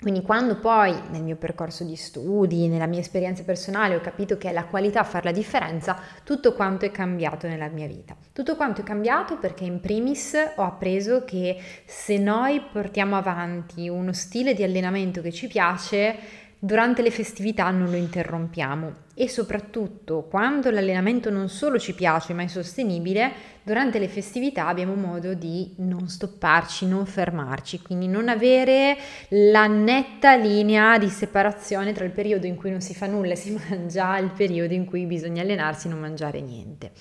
Quindi 0.00 0.22
quando 0.22 0.56
poi 0.56 0.98
nel 1.10 1.22
mio 1.22 1.36
percorso 1.36 1.84
di 1.84 1.94
studi, 1.94 2.68
nella 2.68 2.86
mia 2.86 3.00
esperienza 3.00 3.42
personale 3.42 3.96
ho 3.96 4.00
capito 4.00 4.38
che 4.38 4.48
è 4.48 4.52
la 4.52 4.64
qualità 4.64 5.00
a 5.00 5.04
fare 5.04 5.24
la 5.24 5.30
differenza, 5.30 5.94
tutto 6.24 6.54
quanto 6.54 6.86
è 6.86 6.90
cambiato 6.90 7.46
nella 7.46 7.68
mia 7.68 7.86
vita. 7.86 8.16
Tutto 8.32 8.56
quanto 8.56 8.80
è 8.80 8.84
cambiato 8.84 9.36
perché 9.36 9.64
in 9.64 9.78
primis 9.78 10.34
ho 10.56 10.62
appreso 10.62 11.22
che 11.26 11.60
se 11.84 12.16
noi 12.16 12.62
portiamo 12.62 13.14
avanti 13.14 13.90
uno 13.90 14.14
stile 14.14 14.54
di 14.54 14.62
allenamento 14.62 15.20
che 15.20 15.32
ci 15.32 15.48
piace, 15.48 16.16
durante 16.62 17.00
le 17.00 17.10
festività 17.10 17.70
non 17.70 17.90
lo 17.90 17.96
interrompiamo 17.96 18.92
e 19.14 19.28
soprattutto 19.30 20.26
quando 20.28 20.70
l'allenamento 20.70 21.30
non 21.30 21.48
solo 21.48 21.78
ci 21.78 21.94
piace 21.94 22.34
ma 22.34 22.42
è 22.42 22.48
sostenibile, 22.48 23.32
durante 23.62 23.98
le 23.98 24.08
festività 24.08 24.66
abbiamo 24.66 24.94
modo 24.94 25.32
di 25.32 25.72
non 25.78 26.08
stopparci, 26.08 26.86
non 26.86 27.06
fermarci, 27.06 27.80
quindi 27.80 28.08
non 28.08 28.28
avere 28.28 28.96
la 29.28 29.66
netta 29.66 30.36
linea 30.36 30.98
di 30.98 31.08
separazione 31.08 31.92
tra 31.92 32.04
il 32.04 32.12
periodo 32.12 32.46
in 32.46 32.56
cui 32.56 32.70
non 32.70 32.82
si 32.82 32.94
fa 32.94 33.06
nulla 33.06 33.32
e 33.32 33.36
si 33.36 33.56
mangia 33.68 34.18
e 34.18 34.22
il 34.22 34.30
periodo 34.30 34.74
in 34.74 34.84
cui 34.84 35.06
bisogna 35.06 35.42
allenarsi 35.42 35.86
e 35.86 35.90
non 35.90 36.00
mangiare 36.00 36.42
niente. 36.42 36.92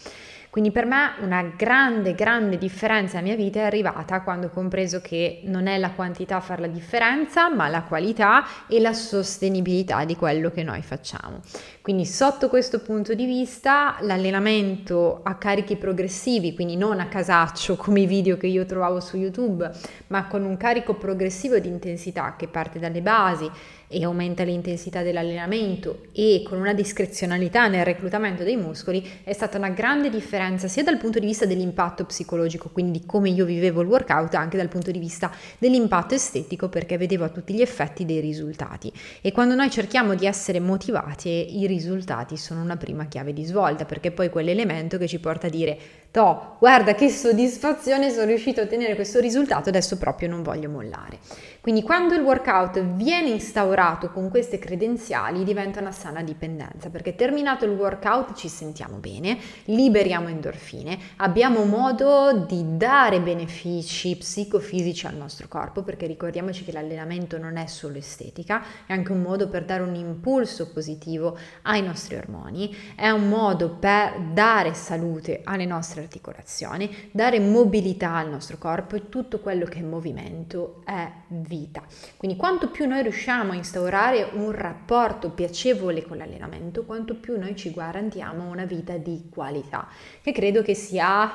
Quindi 0.50 0.72
per 0.72 0.86
me 0.86 1.14
una 1.22 1.44
grande, 1.56 2.16
grande 2.16 2.58
differenza 2.58 3.20
nella 3.20 3.36
mia 3.36 3.44
vita 3.44 3.60
è 3.60 3.64
arrivata 3.64 4.22
quando 4.22 4.48
ho 4.48 4.50
compreso 4.50 5.00
che 5.00 5.42
non 5.44 5.68
è 5.68 5.78
la 5.78 5.92
quantità 5.92 6.38
a 6.38 6.40
fare 6.42 6.62
la 6.62 6.68
differenza, 6.68 7.54
ma 7.54 7.68
la 7.68 7.84
qualità 7.84 8.44
e 8.68 8.80
la 8.80 8.94
sostenibilità 8.94 10.06
di 10.06 10.16
quello 10.16 10.50
che 10.50 10.64
noi 10.64 10.82
facciamo. 10.82 11.42
Quindi 11.82 12.06
sotto 12.06 12.50
questo 12.50 12.80
punto 12.82 13.14
di 13.14 13.26
vista 13.26 13.98
l'allenamento 14.02 15.22
a 15.24 15.36
carichi 15.36 15.76
progressivi, 15.76 16.56
quindi 16.56 16.78
non 16.78 17.00
a 17.00 17.08
casaccio 17.08 17.76
come 17.78 18.02
i 18.02 18.06
video 18.08 18.36
che 18.38 18.48
io 18.48 18.66
trovavo 18.66 19.00
su 19.00 19.18
YouTube, 19.18 19.70
ma 20.08 20.26
con 20.26 20.44
un 20.44 20.58
carico 20.58 20.96
progressivo 20.96 21.60
di 21.60 21.68
intensità 21.68 22.36
che 22.36 22.48
parte 22.48 22.80
dalle 22.80 23.02
basi 23.02 23.50
e 23.92 24.04
aumenta 24.04 24.44
l'intensità 24.44 25.02
dell'allenamento 25.02 26.04
e 26.14 26.44
con 26.48 26.60
una 26.60 26.74
discrezionalità 26.74 27.68
nel 27.68 27.84
reclutamento 27.84 28.44
dei 28.44 28.56
muscoli 28.56 29.04
è 29.24 29.34
stata 29.34 29.58
una 29.58 29.70
grande 29.70 30.12
differenza 30.12 30.68
sia 30.68 30.84
dal 30.84 30.98
punto 30.98 31.18
di 31.18 31.26
vista 31.26 31.48
dell'impatto 31.48 32.06
psicologico, 32.06 32.70
quindi 32.70 33.00
di 33.00 33.06
come 33.06 33.30
io 33.30 33.46
vivevo 33.46 33.82
il 33.82 33.88
workout, 33.88 34.36
anche 34.36 34.58
dal 34.58 34.70
punto 34.70 34.92
di 34.92 35.00
vista 35.00 35.32
dell'impatto 35.58 36.14
estetico 36.14 36.70
perché 36.70 36.98
vedevo 36.98 37.24
a 37.24 37.30
tutti 37.30 37.54
gli 37.54 37.62
effetti 37.62 38.06
dei 38.06 38.20
risultati. 38.20 38.94
E 39.22 39.32
quando 39.32 39.56
noi 39.56 39.72
cerchiamo 39.72 40.14
di 40.14 40.28
essere 40.28 40.60
motivati, 40.60 41.60
i 41.60 41.66
risultati 41.66 42.38
sono 42.38 42.62
una 42.62 42.78
prima 42.78 43.08
chiave 43.08 43.34
di 43.34 43.44
svolta 43.44 43.86
perché 43.86 44.12
poi 44.12 44.30
quell'elemento 44.30 45.00
che 45.00 45.08
ci 45.08 45.20
porta 45.20 45.48
a 45.48 45.50
dire 45.50 45.80
toh, 46.12 46.56
guarda 46.60 46.96
che 46.96 47.10
soddisfazione, 47.10 48.10
sono 48.10 48.26
riuscito 48.26 48.62
a 48.62 48.64
ottenere 48.64 48.96
questo 48.96 49.20
risultato, 49.20 49.70
adesso 49.70 49.98
proprio 49.98 50.28
non 50.28 50.42
voglio 50.42 50.70
mollare. 50.70 51.20
Quindi 51.62 51.84
quando 51.84 52.16
il 52.16 52.22
workout 52.22 52.80
viene 52.80 53.30
instaurato 53.30 54.10
con 54.12 54.30
queste 54.30 54.60
credenziali 54.60 55.44
diventa 55.44 55.82
una 55.82 55.92
sana 55.92 56.24
dipendenza, 56.24 56.90
perché 56.90 57.16
terminato 57.16 57.66
il 57.66 57.72
workout 57.72 58.34
ci 58.34 58.48
sentiamo 58.48 58.98
bene, 58.98 59.38
liberiamo 59.66 60.30
endorfine, 60.30 60.98
abbiamo 61.18 61.66
modo 61.66 62.46
di 62.48 62.78
dare 62.78 63.20
benefici 63.20 64.16
psicofisici 64.16 65.06
al 65.06 65.16
nostro 65.16 65.48
corpo, 65.48 65.84
perché 65.84 66.08
ricordiamoci 66.08 66.64
che 66.64 66.72
l'allenamento 66.72 67.38
non 67.38 67.58
è 67.58 67.68
solo 67.68 67.98
estetica, 67.98 68.64
è 68.88 68.94
anche 68.94 69.12
un 69.12 69.22
modo 69.22 69.50
per 69.50 69.66
dare 69.66 69.84
un 69.84 69.96
impulso 69.96 70.72
positivo 70.72 71.38
ai 71.64 71.84
nostri 71.84 72.16
ormoni, 72.16 72.76
è 72.96 73.10
un 73.10 73.28
modo 73.28 73.70
per 73.72 74.20
dare 74.34 74.74
salute 74.74 75.42
alle 75.44 75.66
nostre 75.66 75.99
articolazioni, 76.00 77.10
dare 77.12 77.40
mobilità 77.40 78.16
al 78.16 78.30
nostro 78.30 78.58
corpo 78.58 78.96
e 78.96 79.10
tutto 79.10 79.40
quello 79.40 79.66
che 79.66 79.80
è 79.80 79.84
movimento 79.84 80.82
è 80.86 81.10
vita. 81.28 81.84
Quindi 82.18 82.38
quanto 82.38 82.70
più 82.70 82.88
noi 82.88 83.04
riusciamo 83.04 83.52
a 83.52 83.56
instaurare 83.56 84.30
un 84.34 84.52
rapporto 84.52 85.30
piacevole 85.30 86.04
con 86.04 86.18
l'allenamento, 86.18 86.86
quanto 86.86 87.16
più 87.16 87.38
noi 87.38 87.56
ci 87.56 87.72
garantiamo 87.72 88.50
una 88.50 88.66
vita 88.66 88.98
di 88.98 89.28
qualità, 89.30 89.88
che 90.22 90.32
credo 90.32 90.62
che 90.62 90.74
sia 90.74 91.32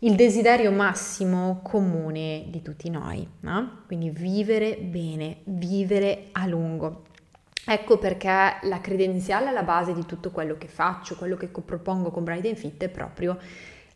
il 0.00 0.16
desiderio 0.16 0.72
massimo 0.72 1.60
comune 1.62 2.46
di 2.48 2.60
tutti 2.60 2.90
noi, 2.90 3.26
no? 3.40 3.82
Quindi 3.86 4.10
vivere 4.10 4.76
bene, 4.76 5.38
vivere 5.44 6.28
a 6.32 6.46
lungo. 6.46 7.04
Ecco 7.64 7.96
perché 7.98 8.56
la 8.62 8.80
credenziale 8.80 9.46
alla 9.46 9.62
base 9.62 9.94
di 9.94 10.04
tutto 10.04 10.32
quello 10.32 10.56
che 10.58 10.66
faccio, 10.66 11.14
quello 11.14 11.36
che 11.36 11.46
propongo 11.46 12.10
con 12.10 12.24
Bright 12.24 12.54
Fit 12.54 12.82
è 12.82 12.88
proprio 12.88 13.38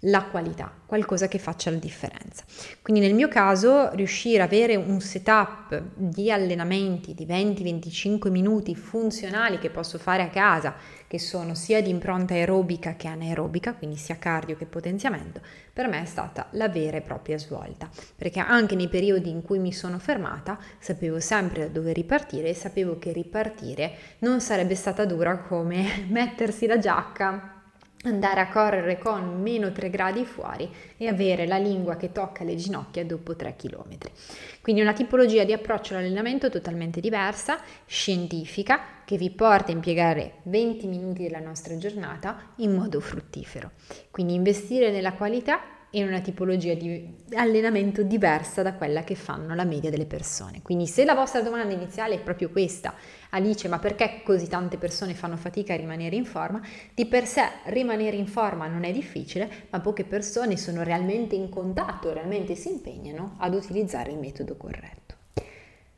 la 0.01 0.25
qualità, 0.25 0.73
qualcosa 0.85 1.29
che 1.29 1.39
faccia 1.39 1.71
la 1.71 1.79
differenza. 1.79 2.45
Quindi 2.83 3.01
nel 3.01 3.15
mio 3.15 3.29
caso 3.29 3.91
riuscire 3.95 4.43
ad 4.43 4.49
avere 4.53 4.77
un 4.77 5.01
setup 5.01 5.83
di 5.95 6.31
allenamenti 6.31 7.15
di 7.15 7.27
20-25 7.27 8.31
minuti 8.31 8.75
funzionali 8.75 9.59
che 9.59 9.71
posso 9.71 9.99
fare 9.99 10.23
a 10.23 10.29
casa, 10.29 10.75
che 11.07 11.19
sono 11.19 11.55
sia 11.55 11.81
di 11.83 11.91
impronta 11.91 12.35
aerobica 12.35 12.95
che 12.97 13.09
anaerobica, 13.09 13.75
quindi 13.75 13.97
sia 13.97 14.19
cardio 14.19 14.57
che 14.57 14.67
potenziamento, 14.67 15.41
per 15.73 15.89
me 15.89 16.03
è 16.03 16.07
stata 16.07 16.49
la 16.53 16.69
vera 16.69 16.97
e 16.97 17.03
propria 17.03 17.39
svolta, 17.39 17.89
perché 18.17 18.41
anche 18.41 18.75
nei 18.75 18.89
periodi 18.89 19.31
in 19.31 19.43
cui 19.43 19.59
mi 19.59 19.73
sono 19.73 19.99
fermata 19.99 20.59
sapevo 20.79 21.21
sempre 21.21 21.63
da 21.63 21.69
dove 21.69 21.93
ripartire 21.93 22.49
e 22.49 22.55
sapevo 22.55 22.99
che 22.99 23.13
ripartire 23.13 23.93
non 24.19 24.41
sarebbe 24.41 24.75
stata 24.75 25.05
dura 25.05 25.39
come 25.39 26.07
mettersi 26.11 26.67
la 26.67 26.79
giacca 26.79 27.56
andare 28.05 28.41
a 28.41 28.49
correre 28.49 28.99
con 28.99 29.41
meno 29.41 29.73
3 29.73 29.91
gradi 29.91 30.25
fuori 30.25 30.71
e 30.97 31.09
avere 31.09 31.47
la 31.47 31.59
lingua 31.59 31.97
che 31.97 32.13
tocca 32.13 32.45
le 32.45 32.55
ginocchia 32.55 33.05
dopo 33.05 33.35
3 33.35 33.57
km. 33.57 33.97
Quindi 34.61 34.83
una 34.83 34.93
tipologia 34.93 35.45
di 35.45 35.53
approccio 35.53 35.95
all'allenamento 35.95 36.51
totalmente 36.51 37.01
diversa, 37.01 37.59
scientifica, 37.87 38.81
che 39.05 39.17
vi 39.17 39.31
porta 39.31 39.71
a 39.71 39.75
impiegare 39.75 40.41
20 40.45 40.87
minuti 40.87 41.23
della 41.23 41.41
nostra 41.41 41.77
giornata 41.77 42.53
in 42.57 42.75
modo 42.75 43.01
fruttifero. 43.01 43.73
Quindi 44.11 44.35
investire 44.35 44.91
nella 44.91 45.13
qualità 45.13 45.76
in 45.97 46.07
una 46.07 46.21
tipologia 46.21 46.75
di 46.75 47.15
allenamento 47.35 48.03
diversa 48.03 48.63
da 48.63 48.75
quella 48.75 49.03
che 49.03 49.15
fanno 49.15 49.55
la 49.55 49.65
media 49.65 49.91
delle 49.91 50.05
persone. 50.05 50.61
Quindi 50.63 50.87
se 50.87 51.05
la 51.05 51.15
vostra 51.15 51.41
domanda 51.41 51.73
iniziale 51.73 52.17
è 52.17 52.21
proprio 52.21 52.51
questa, 52.51 52.95
Alice, 53.31 53.67
ma 53.69 53.79
perché 53.79 54.21
così 54.23 54.47
tante 54.47 54.77
persone 54.77 55.15
fanno 55.15 55.37
fatica 55.37 55.73
a 55.73 55.77
rimanere 55.77 56.17
in 56.17 56.27
forma? 56.27 56.61
Di 56.95 57.07
per 57.07 57.27
sé 57.27 57.45
rimanere 57.65 58.17
in 58.17 58.27
forma 58.27 58.67
non 58.67 58.85
è 58.85 58.93
difficile, 58.93 59.51
ma 59.71 59.81
poche 59.81 60.05
persone 60.05 60.57
sono 60.57 60.83
realmente 60.83 61.35
in 61.35 61.49
contatto, 61.49 62.13
realmente 62.13 62.55
si 62.55 62.69
impegnano 62.69 63.37
ad 63.39 63.55
utilizzare 63.55 64.11
il 64.11 64.19
metodo 64.19 64.57
corretto. 64.57 65.15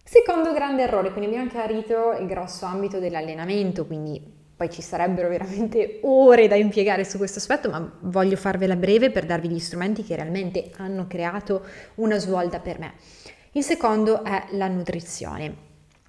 Secondo 0.05 0.55
grande 0.55 0.85
errore, 0.85 1.11
quindi 1.11 1.31
abbiamo 1.31 1.51
chiarito 1.51 2.17
il 2.19 2.27
grosso 2.27 2.65
ambito 2.65 2.99
dell'allenamento, 2.99 3.85
quindi 3.85 4.38
poi 4.59 4.69
ci 4.71 4.83
sarebbero 4.83 5.29
veramente 5.29 6.01
ore 6.03 6.49
da 6.49 6.57
impiegare 6.57 7.05
su 7.05 7.17
questo 7.17 7.39
aspetto, 7.39 7.71
ma 7.71 7.97
voglio 8.01 8.35
farvela 8.35 8.75
breve 8.75 9.13
per 9.13 9.25
darvi 9.25 9.49
gli 9.49 9.61
strumenti 9.61 10.03
che 10.03 10.17
realmente 10.17 10.73
hanno 10.79 11.07
creato 11.07 11.65
una 11.95 12.19
svolta 12.19 12.59
per 12.59 12.81
me. 12.81 12.95
Il 13.53 13.63
secondo 13.63 14.25
è 14.25 14.47
la 14.51 14.67
nutrizione. 14.67 15.67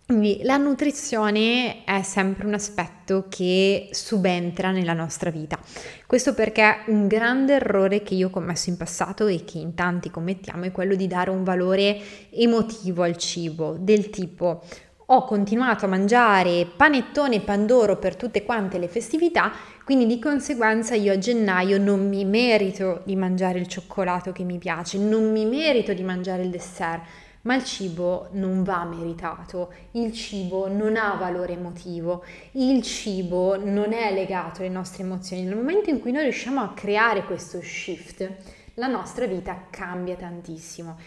Quindi 0.08 0.40
la 0.42 0.58
nutrizione 0.58 1.84
è 1.84 2.02
sempre 2.02 2.48
un 2.48 2.56
aspetto 2.56 3.28
che 3.30 3.90
subentra 3.92 4.72
nella 4.72 4.94
nostra 4.94 5.30
vita. 5.30 5.60
Questo 6.08 6.34
perché 6.34 6.78
un 6.88 7.06
grande 7.06 7.54
errore 7.54 8.02
che 8.02 8.16
io 8.16 8.30
ho 8.30 8.32
commesso 8.32 8.72
in 8.72 8.78
passato 8.78 9.28
e 9.28 9.44
che 9.44 9.60
in 9.60 9.76
tanti 9.76 10.10
commettiamo 10.10 10.64
è 10.64 10.72
quello 10.72 10.96
di 10.96 11.06
dare 11.06 11.30
un 11.30 11.44
valore 11.44 12.00
emotivo 12.32 13.04
al 13.04 13.18
cibo, 13.18 13.78
del 13.80 14.10
tipo 14.10 14.64
ho 15.12 15.24
continuato 15.24 15.86
a 15.86 15.88
mangiare 15.88 16.68
panettone 16.68 17.38
e 17.38 17.42
pandoro 17.42 17.98
per 17.98 18.16
tutte 18.16 18.44
quante 18.44 18.78
le 18.78 18.88
festività, 18.88 19.52
quindi 19.84 20.06
di 20.06 20.20
conseguenza 20.20 20.94
io 20.94 21.12
a 21.12 21.18
gennaio 21.18 21.80
non 21.80 22.08
mi 22.08 22.26
merito 22.26 23.02
di 23.06 23.16
mangiare 23.16 23.58
il 23.58 23.66
cioccolato 23.66 24.32
che 24.32 24.44
mi 24.44 24.60
piace, 24.60 25.00
non 25.00 25.32
mi 25.32 25.46
merito 25.46 25.94
di 25.94 26.04
mangiare 26.04 26.44
il 26.44 26.52
dessert, 26.52 27.02
ma 27.42 27.56
il 27.56 27.64
cibo 27.64 28.28
non 28.34 28.62
va 28.62 28.84
meritato, 28.84 29.74
il 29.94 30.14
cibo 30.14 30.68
non 30.68 30.96
ha 30.96 31.16
valore 31.16 31.54
emotivo, 31.54 32.24
il 32.52 32.84
cibo 32.84 33.58
non 33.58 33.94
è 33.94 34.14
legato 34.14 34.62
alle 34.62 34.70
nostre 34.70 35.02
emozioni. 35.02 35.42
Nel 35.42 35.56
momento 35.56 35.90
in 35.90 36.00
cui 36.02 36.12
noi 36.12 36.24
riusciamo 36.24 36.62
a 36.62 36.74
creare 36.76 37.24
questo 37.24 37.60
shift, 37.64 38.32
la 38.76 38.88
nostra 38.88 39.26
vita 39.26 39.66
cambia 39.72 40.16
tantissimo. 40.16 40.98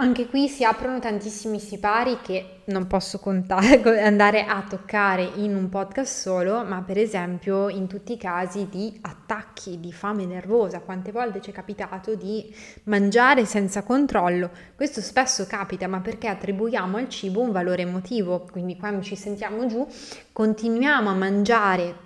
Anche 0.00 0.28
qui 0.28 0.46
si 0.46 0.62
aprono 0.62 1.00
tantissimi 1.00 1.58
sipari 1.58 2.20
che 2.22 2.60
non 2.66 2.86
posso 2.86 3.18
contare, 3.18 3.82
andare 4.00 4.44
a 4.44 4.62
toccare 4.62 5.24
in 5.24 5.56
un 5.56 5.68
podcast 5.68 6.20
solo, 6.20 6.62
ma 6.62 6.82
per 6.82 6.98
esempio 6.98 7.68
in 7.68 7.88
tutti 7.88 8.12
i 8.12 8.16
casi 8.16 8.68
di 8.68 8.96
attacchi 9.02 9.80
di 9.80 9.92
fame 9.92 10.24
nervosa. 10.24 10.78
Quante 10.78 11.10
volte 11.10 11.40
ci 11.40 11.50
è 11.50 11.52
capitato 11.52 12.14
di 12.14 12.54
mangiare 12.84 13.44
senza 13.44 13.82
controllo? 13.82 14.50
Questo 14.76 15.00
spesso 15.00 15.46
capita, 15.46 15.88
ma 15.88 15.98
perché 15.98 16.28
attribuiamo 16.28 16.96
al 16.96 17.08
cibo 17.08 17.40
un 17.40 17.50
valore 17.50 17.82
emotivo, 17.82 18.46
quindi 18.52 18.76
quando 18.76 19.02
ci 19.02 19.16
sentiamo 19.16 19.66
giù 19.66 19.84
continuiamo 20.30 21.10
a 21.10 21.14
mangiare 21.14 21.96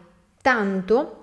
tanto 0.41 1.22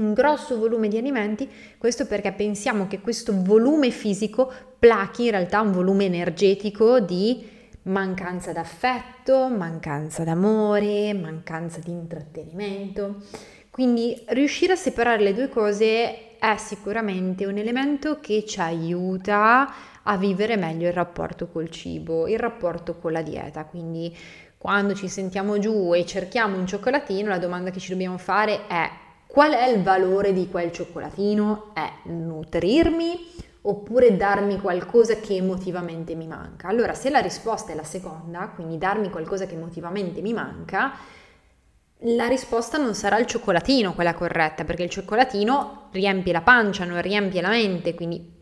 un 0.00 0.14
grosso 0.14 0.58
volume 0.58 0.88
di 0.88 0.96
alimenti, 0.96 1.48
questo 1.78 2.06
perché 2.06 2.32
pensiamo 2.32 2.86
che 2.86 3.00
questo 3.00 3.32
volume 3.36 3.90
fisico 3.90 4.50
plachi 4.78 5.24
in 5.24 5.32
realtà 5.32 5.60
un 5.60 5.72
volume 5.72 6.06
energetico 6.06 7.00
di 7.00 7.46
mancanza 7.82 8.52
d'affetto, 8.52 9.48
mancanza 9.48 10.24
d'amore, 10.24 11.12
mancanza 11.14 11.80
di 11.82 11.90
intrattenimento. 11.90 13.22
Quindi 13.70 14.20
riuscire 14.28 14.72
a 14.72 14.76
separare 14.76 15.22
le 15.22 15.34
due 15.34 15.48
cose 15.48 16.38
è 16.38 16.56
sicuramente 16.56 17.44
un 17.44 17.58
elemento 17.58 18.18
che 18.20 18.44
ci 18.46 18.60
aiuta 18.60 19.72
a 20.02 20.16
vivere 20.16 20.56
meglio 20.56 20.88
il 20.88 20.94
rapporto 20.94 21.48
col 21.48 21.70
cibo, 21.70 22.26
il 22.26 22.38
rapporto 22.38 22.96
con 22.96 23.12
la 23.12 23.22
dieta. 23.22 23.64
Quindi 23.64 24.16
quando 24.56 24.94
ci 24.94 25.08
sentiamo 25.08 25.58
giù 25.58 25.94
e 25.94 26.04
cerchiamo 26.04 26.56
un 26.56 26.66
cioccolatino, 26.66 27.28
la 27.28 27.38
domanda 27.38 27.70
che 27.70 27.80
ci 27.80 27.90
dobbiamo 27.90 28.18
fare 28.18 28.66
è 28.66 28.90
Qual 29.32 29.52
è 29.52 29.68
il 29.68 29.84
valore 29.84 30.32
di 30.32 30.48
quel 30.48 30.72
cioccolatino? 30.72 31.70
È 31.72 32.08
nutrirmi 32.08 33.28
oppure 33.62 34.16
darmi 34.16 34.60
qualcosa 34.60 35.14
che 35.20 35.36
emotivamente 35.36 36.16
mi 36.16 36.26
manca? 36.26 36.66
Allora, 36.66 36.94
se 36.94 37.10
la 37.10 37.20
risposta 37.20 37.70
è 37.70 37.76
la 37.76 37.84
seconda, 37.84 38.50
quindi 38.52 38.76
darmi 38.76 39.08
qualcosa 39.08 39.46
che 39.46 39.54
emotivamente 39.54 40.20
mi 40.20 40.32
manca, 40.32 40.94
la 41.98 42.26
risposta 42.26 42.76
non 42.76 42.92
sarà 42.96 43.18
il 43.18 43.26
cioccolatino 43.26 43.94
quella 43.94 44.14
corretta, 44.14 44.64
perché 44.64 44.82
il 44.82 44.90
cioccolatino 44.90 45.90
riempie 45.92 46.32
la 46.32 46.40
pancia, 46.40 46.84
non 46.84 47.00
riempie 47.00 47.40
la 47.40 47.50
mente, 47.50 47.94
quindi 47.94 48.38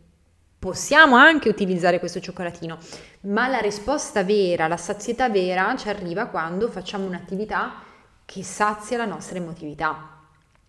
possiamo 0.57 1.17
anche 1.17 1.49
utilizzare 1.49 1.99
questo 1.99 2.19
cioccolatino, 2.19 2.79
ma 3.21 3.47
la 3.47 3.59
risposta 3.59 4.23
vera, 4.23 4.67
la 4.67 4.77
sazietà 4.77 5.29
vera 5.29 5.75
ci 5.75 5.87
arriva 5.87 6.25
quando 6.25 6.67
facciamo 6.67 7.05
un'attività 7.05 7.73
che 8.25 8.43
sazia 8.43 8.97
la 8.97 9.05
nostra 9.05 9.37
emotività. 9.37 10.18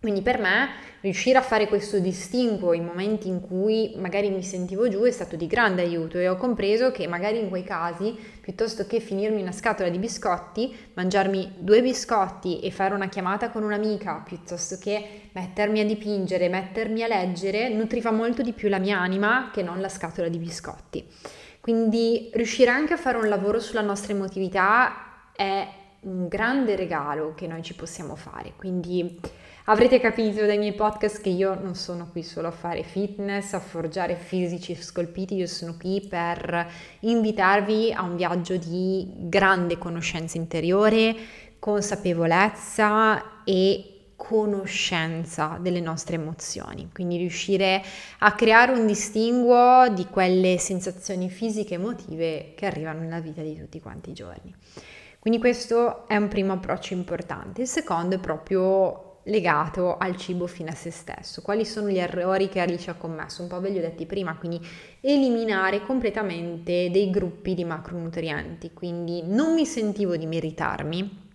Quindi 0.00 0.22
per 0.22 0.38
me 0.38 0.68
riuscire 1.02 1.36
a 1.36 1.42
fare 1.42 1.66
questo 1.66 1.98
distinguo 1.98 2.72
in 2.72 2.86
momenti 2.86 3.28
in 3.28 3.42
cui 3.42 3.92
magari 3.98 4.30
mi 4.30 4.42
sentivo 4.42 4.88
giù 4.88 5.02
è 5.02 5.10
stato 5.10 5.36
di 5.36 5.46
grande 5.46 5.82
aiuto 5.82 6.16
e 6.16 6.26
ho 6.26 6.36
compreso 6.36 6.90
che 6.90 7.06
magari 7.06 7.38
in 7.38 7.50
quei 7.50 7.64
casi, 7.64 8.16
piuttosto 8.40 8.86
che 8.86 8.98
finirmi 8.98 9.42
una 9.42 9.52
scatola 9.52 9.90
di 9.90 9.98
biscotti, 9.98 10.74
mangiarmi 10.94 11.56
due 11.58 11.82
biscotti 11.82 12.60
e 12.60 12.70
fare 12.70 12.94
una 12.94 13.10
chiamata 13.10 13.50
con 13.50 13.62
un'amica, 13.62 14.22
piuttosto 14.24 14.78
che 14.80 15.28
mettermi 15.32 15.80
a 15.80 15.84
dipingere, 15.84 16.48
mettermi 16.48 17.02
a 17.02 17.06
leggere, 17.06 17.68
nutriva 17.68 18.10
molto 18.10 18.40
di 18.40 18.52
più 18.52 18.70
la 18.70 18.78
mia 18.78 18.98
anima 18.98 19.50
che 19.52 19.62
non 19.62 19.82
la 19.82 19.90
scatola 19.90 20.28
di 20.28 20.38
biscotti. 20.38 21.06
Quindi 21.60 22.30
riuscire 22.32 22.70
anche 22.70 22.94
a 22.94 22.96
fare 22.96 23.18
un 23.18 23.28
lavoro 23.28 23.60
sulla 23.60 23.82
nostra 23.82 24.14
emotività 24.14 25.32
è 25.36 25.68
un 26.00 26.26
grande 26.26 26.74
regalo 26.74 27.34
che 27.34 27.46
noi 27.46 27.62
ci 27.62 27.74
possiamo 27.74 28.16
fare. 28.16 28.54
Quindi 28.56 29.20
avrete 29.70 30.00
capito 30.00 30.44
dai 30.46 30.58
miei 30.58 30.72
podcast 30.72 31.20
che 31.20 31.28
io 31.28 31.54
non 31.54 31.76
sono 31.76 32.08
qui 32.10 32.24
solo 32.24 32.48
a 32.48 32.50
fare 32.50 32.82
fitness, 32.82 33.52
a 33.52 33.60
forgiare 33.60 34.16
fisici 34.16 34.74
scolpiti, 34.74 35.36
io 35.36 35.46
sono 35.46 35.76
qui 35.78 36.04
per 36.08 36.68
invitarvi 37.00 37.92
a 37.92 38.02
un 38.02 38.16
viaggio 38.16 38.56
di 38.56 39.06
grande 39.16 39.78
conoscenza 39.78 40.38
interiore, 40.38 41.14
consapevolezza 41.60 43.44
e 43.44 43.84
conoscenza 44.16 45.56
delle 45.60 45.80
nostre 45.80 46.16
emozioni, 46.16 46.90
quindi 46.92 47.16
riuscire 47.16 47.80
a 48.18 48.32
creare 48.32 48.72
un 48.72 48.86
distinguo 48.86 49.88
di 49.88 50.06
quelle 50.06 50.58
sensazioni 50.58 51.30
fisiche 51.30 51.74
emotive 51.74 52.54
che 52.56 52.66
arrivano 52.66 53.02
nella 53.02 53.20
vita 53.20 53.40
di 53.40 53.56
tutti 53.56 53.80
quanti 53.80 54.10
i 54.10 54.14
giorni. 54.14 54.52
Quindi 55.20 55.38
questo 55.38 56.08
è 56.08 56.16
un 56.16 56.26
primo 56.26 56.54
approccio 56.54 56.94
importante. 56.94 57.60
Il 57.60 57.68
secondo 57.68 58.16
è 58.16 58.18
proprio 58.18 59.09
legato 59.30 59.96
al 59.96 60.16
cibo 60.16 60.46
fine 60.46 60.70
a 60.70 60.74
se 60.74 60.90
stesso. 60.90 61.40
Quali 61.40 61.64
sono 61.64 61.88
gli 61.88 61.98
errori 61.98 62.48
che 62.48 62.60
Alice 62.60 62.90
ha 62.90 62.94
commesso? 62.94 63.42
Un 63.42 63.48
po' 63.48 63.60
ve 63.60 63.70
li 63.70 63.78
ho 63.78 63.80
detti 63.80 64.04
prima, 64.04 64.36
quindi 64.36 64.60
eliminare 65.00 65.82
completamente 65.82 66.90
dei 66.90 67.08
gruppi 67.10 67.54
di 67.54 67.64
macronutrienti, 67.64 68.72
quindi 68.74 69.22
non 69.24 69.54
mi 69.54 69.64
sentivo 69.64 70.16
di 70.16 70.26
meritarmi 70.26 71.28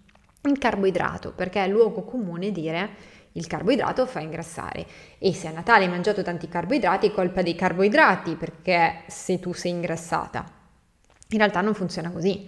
il 0.44 0.58
carboidrato, 0.60 1.32
perché 1.34 1.64
è 1.64 1.68
luogo 1.68 2.04
comune 2.04 2.52
dire 2.52 3.14
il 3.34 3.48
carboidrato 3.48 4.06
fa 4.06 4.20
ingrassare 4.20 4.86
e 5.18 5.34
se 5.34 5.48
a 5.48 5.52
Natale 5.52 5.86
hai 5.86 5.90
mangiato 5.90 6.22
tanti 6.22 6.48
carboidrati 6.48 7.08
è 7.08 7.12
colpa 7.12 7.42
dei 7.42 7.56
carboidrati 7.56 8.36
perché 8.36 9.04
se 9.08 9.40
tu 9.40 9.54
sei 9.54 9.72
ingrassata. 9.72 10.46
In 11.30 11.38
realtà 11.40 11.62
non 11.62 11.74
funziona 11.74 12.12
così. 12.12 12.48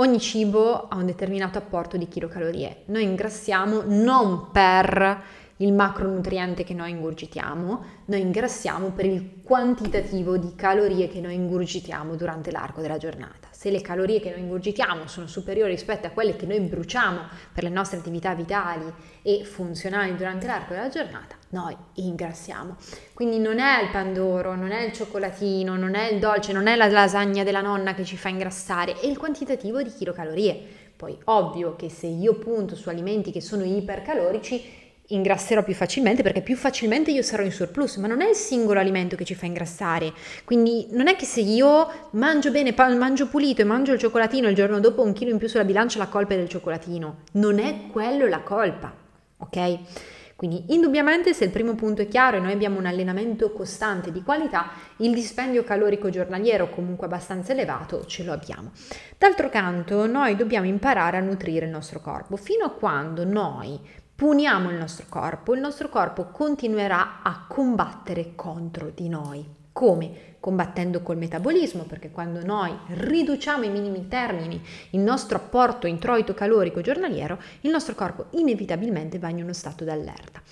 Ogni 0.00 0.20
cibo 0.20 0.86
ha 0.86 0.94
un 0.94 1.06
determinato 1.06 1.58
apporto 1.58 1.96
di 1.96 2.06
chilocalorie. 2.06 2.82
Noi 2.86 3.02
ingrassiamo 3.02 3.82
non 3.84 4.52
per 4.52 5.22
il 5.56 5.72
macronutriente 5.72 6.62
che 6.62 6.72
noi 6.72 6.92
ingurgitiamo, 6.92 7.84
noi 8.04 8.20
ingrassiamo 8.20 8.90
per 8.90 9.06
il 9.06 9.40
quantitativo 9.42 10.36
di 10.36 10.54
calorie 10.54 11.08
che 11.08 11.20
noi 11.20 11.34
ingurgitiamo 11.34 12.14
durante 12.14 12.52
l'arco 12.52 12.80
della 12.80 12.96
giornata. 12.96 13.47
Se 13.58 13.72
le 13.72 13.80
calorie 13.80 14.20
che 14.20 14.30
noi 14.30 14.38
ingurgitiamo 14.38 15.08
sono 15.08 15.26
superiori 15.26 15.72
rispetto 15.72 16.06
a 16.06 16.10
quelle 16.10 16.36
che 16.36 16.46
noi 16.46 16.60
bruciamo 16.60 17.22
per 17.52 17.64
le 17.64 17.70
nostre 17.70 17.98
attività 17.98 18.32
vitali 18.32 18.84
e 19.20 19.42
funzionali 19.42 20.14
durante 20.14 20.46
l'arco 20.46 20.74
della 20.74 20.88
giornata, 20.88 21.34
noi 21.48 21.76
ingrassiamo. 21.94 22.76
Quindi 23.14 23.40
non 23.40 23.58
è 23.58 23.82
il 23.82 23.90
pandoro, 23.90 24.54
non 24.54 24.70
è 24.70 24.84
il 24.84 24.92
cioccolatino, 24.92 25.74
non 25.74 25.96
è 25.96 26.12
il 26.12 26.20
dolce, 26.20 26.52
non 26.52 26.68
è 26.68 26.76
la 26.76 26.86
lasagna 26.86 27.42
della 27.42 27.60
nonna 27.60 27.94
che 27.94 28.04
ci 28.04 28.16
fa 28.16 28.28
ingrassare, 28.28 28.94
è 29.00 29.06
il 29.06 29.18
quantitativo 29.18 29.82
di 29.82 29.90
chilocalorie. 29.90 30.62
Poi 30.94 31.18
ovvio 31.24 31.74
che 31.74 31.88
se 31.88 32.06
io 32.06 32.34
punto 32.34 32.76
su 32.76 32.88
alimenti 32.88 33.32
che 33.32 33.40
sono 33.40 33.64
ipercalorici, 33.64 34.87
ingrasserò 35.08 35.62
più 35.62 35.74
facilmente 35.74 36.22
perché 36.22 36.42
più 36.42 36.56
facilmente 36.56 37.10
io 37.10 37.22
sarò 37.22 37.42
in 37.42 37.52
surplus, 37.52 37.96
ma 37.96 38.06
non 38.06 38.20
è 38.20 38.28
il 38.28 38.34
singolo 38.34 38.80
alimento 38.80 39.16
che 39.16 39.24
ci 39.24 39.34
fa 39.34 39.46
ingrassare. 39.46 40.12
Quindi 40.44 40.88
non 40.90 41.08
è 41.08 41.16
che 41.16 41.24
se 41.24 41.40
io 41.40 41.88
mangio 42.10 42.50
bene, 42.50 42.74
mangio 42.76 43.28
pulito 43.28 43.62
e 43.62 43.64
mangio 43.64 43.92
il 43.92 43.98
cioccolatino 43.98 44.48
il 44.48 44.54
giorno 44.54 44.80
dopo 44.80 45.02
un 45.02 45.12
chilo 45.12 45.30
in 45.30 45.38
più 45.38 45.48
sulla 45.48 45.64
bilancia 45.64 45.98
la 45.98 46.08
colpa 46.08 46.34
è 46.34 46.36
del 46.36 46.48
cioccolatino. 46.48 47.18
Non 47.32 47.58
è 47.58 47.86
quello 47.90 48.26
la 48.26 48.40
colpa, 48.40 48.92
ok? 49.38 49.78
Quindi 50.38 50.66
indubbiamente 50.68 51.34
se 51.34 51.42
il 51.42 51.50
primo 51.50 51.74
punto 51.74 52.02
è 52.02 52.06
chiaro 52.06 52.36
e 52.36 52.40
noi 52.40 52.52
abbiamo 52.52 52.78
un 52.78 52.86
allenamento 52.86 53.50
costante 53.50 54.12
di 54.12 54.22
qualità, 54.22 54.70
il 54.98 55.12
dispendio 55.12 55.64
calorico 55.64 56.10
giornaliero 56.10 56.70
comunque 56.70 57.06
abbastanza 57.06 57.50
elevato 57.50 58.06
ce 58.06 58.22
lo 58.22 58.30
abbiamo. 58.30 58.70
D'altro 59.18 59.48
canto 59.48 60.06
noi 60.06 60.36
dobbiamo 60.36 60.68
imparare 60.68 61.16
a 61.16 61.20
nutrire 61.22 61.64
il 61.64 61.72
nostro 61.72 62.00
corpo 62.00 62.36
fino 62.36 62.64
a 62.66 62.70
quando 62.70 63.24
noi 63.24 63.80
puniamo 64.18 64.70
il 64.70 64.76
nostro 64.76 65.06
corpo, 65.08 65.54
il 65.54 65.60
nostro 65.60 65.88
corpo 65.88 66.24
continuerà 66.32 67.22
a 67.22 67.44
combattere 67.46 68.32
contro 68.34 68.90
di 68.92 69.08
noi. 69.08 69.46
Come? 69.70 70.34
Combattendo 70.40 71.02
col 71.02 71.18
metabolismo, 71.18 71.84
perché 71.84 72.10
quando 72.10 72.44
noi 72.44 72.76
riduciamo 72.88 73.62
in 73.62 73.70
minimi 73.70 74.08
termini 74.08 74.60
il 74.90 74.98
nostro 74.98 75.36
apporto 75.36 75.86
introito 75.86 76.34
calorico 76.34 76.80
giornaliero, 76.80 77.40
il 77.60 77.70
nostro 77.70 77.94
corpo 77.94 78.26
inevitabilmente 78.30 79.20
va 79.20 79.28
in 79.28 79.40
uno 79.40 79.52
stato 79.52 79.84
d'allerta. 79.84 80.42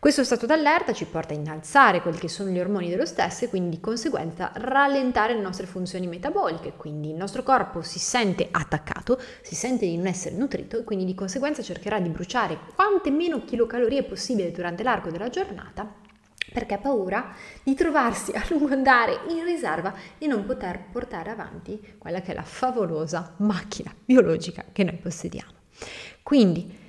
Questo 0.00 0.22
stato 0.22 0.46
d'allerta 0.46 0.92
ci 0.92 1.06
porta 1.06 1.34
a 1.34 1.36
innalzare 1.36 2.00
quelli 2.00 2.18
che 2.18 2.28
sono 2.28 2.50
gli 2.50 2.60
ormoni 2.60 2.88
dello 2.88 3.04
stesso 3.04 3.44
e 3.44 3.48
quindi 3.48 3.70
di 3.70 3.80
conseguenza 3.80 4.52
rallentare 4.54 5.34
le 5.34 5.40
nostre 5.40 5.66
funzioni 5.66 6.06
metaboliche, 6.06 6.74
quindi 6.76 7.10
il 7.10 7.16
nostro 7.16 7.42
corpo 7.42 7.82
si 7.82 7.98
sente 7.98 8.46
attaccato, 8.48 9.20
si 9.42 9.56
sente 9.56 9.86
di 9.86 9.96
non 9.96 10.06
essere 10.06 10.36
nutrito 10.36 10.78
e 10.78 10.84
quindi 10.84 11.04
di 11.04 11.16
conseguenza 11.16 11.62
cercherà 11.62 11.98
di 11.98 12.10
bruciare 12.10 12.58
quante 12.76 13.10
meno 13.10 13.44
chilocalorie 13.44 14.04
possibile 14.04 14.52
durante 14.52 14.84
l'arco 14.84 15.10
della 15.10 15.30
giornata 15.30 15.92
perché 16.52 16.74
ha 16.74 16.78
paura 16.78 17.34
di 17.64 17.74
trovarsi 17.74 18.30
a 18.32 18.44
lungo 18.50 18.72
andare 18.72 19.22
in 19.30 19.44
riserva 19.44 19.92
e 20.16 20.28
non 20.28 20.46
poter 20.46 20.80
portare 20.92 21.30
avanti 21.30 21.96
quella 21.98 22.20
che 22.20 22.30
è 22.30 22.34
la 22.34 22.44
favolosa 22.44 23.34
macchina 23.38 23.92
biologica 24.04 24.64
che 24.70 24.84
noi 24.84 24.96
possediamo. 24.96 25.52
Quindi, 26.22 26.86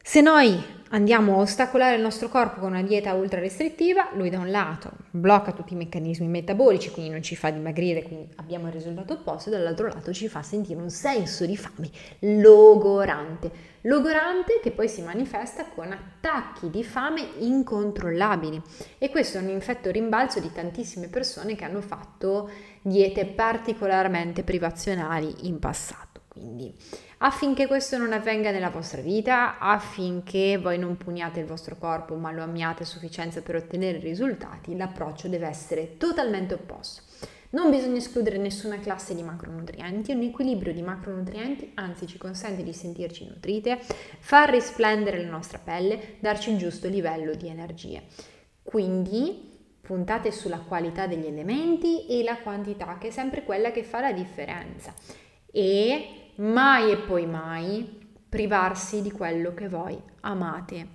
se 0.00 0.20
noi 0.20 0.73
andiamo 0.94 1.34
a 1.34 1.40
ostacolare 1.40 1.96
il 1.96 2.02
nostro 2.02 2.28
corpo 2.28 2.60
con 2.60 2.70
una 2.70 2.82
dieta 2.82 3.14
ultra 3.14 3.40
restrittiva, 3.40 4.10
lui 4.14 4.30
da 4.30 4.38
un 4.38 4.50
lato 4.50 4.92
blocca 5.10 5.50
tutti 5.50 5.72
i 5.72 5.76
meccanismi 5.76 6.26
metabolici, 6.28 6.90
quindi 6.90 7.10
non 7.10 7.20
ci 7.20 7.34
fa 7.34 7.50
dimagrire, 7.50 8.04
quindi 8.04 8.28
abbiamo 8.36 8.68
il 8.68 8.72
risultato 8.72 9.14
opposto, 9.14 9.48
e 9.48 9.52
dall'altro 9.52 9.88
lato 9.88 10.12
ci 10.12 10.28
fa 10.28 10.42
sentire 10.42 10.80
un 10.80 10.90
senso 10.90 11.46
di 11.46 11.56
fame 11.56 11.90
logorante. 12.20 13.72
Logorante 13.82 14.60
che 14.62 14.70
poi 14.70 14.88
si 14.88 15.02
manifesta 15.02 15.66
con 15.66 15.90
attacchi 15.92 16.70
di 16.70 16.84
fame 16.84 17.26
incontrollabili 17.40 18.62
e 18.96 19.10
questo 19.10 19.38
è 19.38 19.40
un 19.42 19.48
infetto 19.48 19.90
rimbalzo 19.90 20.40
di 20.40 20.50
tantissime 20.52 21.08
persone 21.08 21.54
che 21.54 21.64
hanno 21.64 21.82
fatto 21.82 22.48
diete 22.80 23.26
particolarmente 23.26 24.42
privazionali 24.42 25.48
in 25.48 25.58
passato. 25.58 26.22
Quindi 26.28 26.74
affinché 27.24 27.66
questo 27.66 27.96
non 27.96 28.12
avvenga 28.12 28.50
nella 28.50 28.68
vostra 28.68 29.00
vita, 29.00 29.58
affinché 29.58 30.58
voi 30.58 30.78
non 30.78 30.98
puniate 30.98 31.40
il 31.40 31.46
vostro 31.46 31.76
corpo 31.76 32.16
ma 32.16 32.30
lo 32.30 32.42
amiate 32.42 32.82
a 32.82 32.86
sufficienza 32.86 33.40
per 33.40 33.56
ottenere 33.56 33.98
risultati, 33.98 34.76
l'approccio 34.76 35.28
deve 35.28 35.46
essere 35.46 35.96
totalmente 35.96 36.54
opposto. 36.54 37.02
Non 37.50 37.70
bisogna 37.70 37.96
escludere 37.96 38.36
nessuna 38.36 38.78
classe 38.78 39.14
di 39.14 39.22
macronutrienti, 39.22 40.12
un 40.12 40.22
equilibrio 40.22 40.74
di 40.74 40.82
macronutrienti 40.82 41.70
anzi 41.74 42.06
ci 42.06 42.18
consente 42.18 42.62
di 42.62 42.72
sentirci 42.74 43.26
nutrite, 43.26 43.78
far 44.18 44.50
risplendere 44.50 45.22
la 45.22 45.30
nostra 45.30 45.58
pelle, 45.62 46.16
darci 46.18 46.50
il 46.50 46.58
giusto 46.58 46.88
livello 46.88 47.34
di 47.34 47.48
energie. 47.48 48.02
Quindi 48.62 49.52
puntate 49.80 50.30
sulla 50.30 50.58
qualità 50.58 51.06
degli 51.06 51.26
elementi 51.26 52.06
e 52.06 52.22
la 52.22 52.36
quantità, 52.36 52.98
che 52.98 53.08
è 53.08 53.10
sempre 53.10 53.44
quella 53.44 53.70
che 53.70 53.82
fa 53.82 54.00
la 54.00 54.12
differenza. 54.12 54.92
E 55.50 56.23
mai 56.36 56.90
e 56.90 56.96
poi 56.96 57.26
mai 57.26 58.02
privarsi 58.28 59.02
di 59.02 59.10
quello 59.10 59.54
che 59.54 59.68
voi 59.68 60.00
amate. 60.20 60.88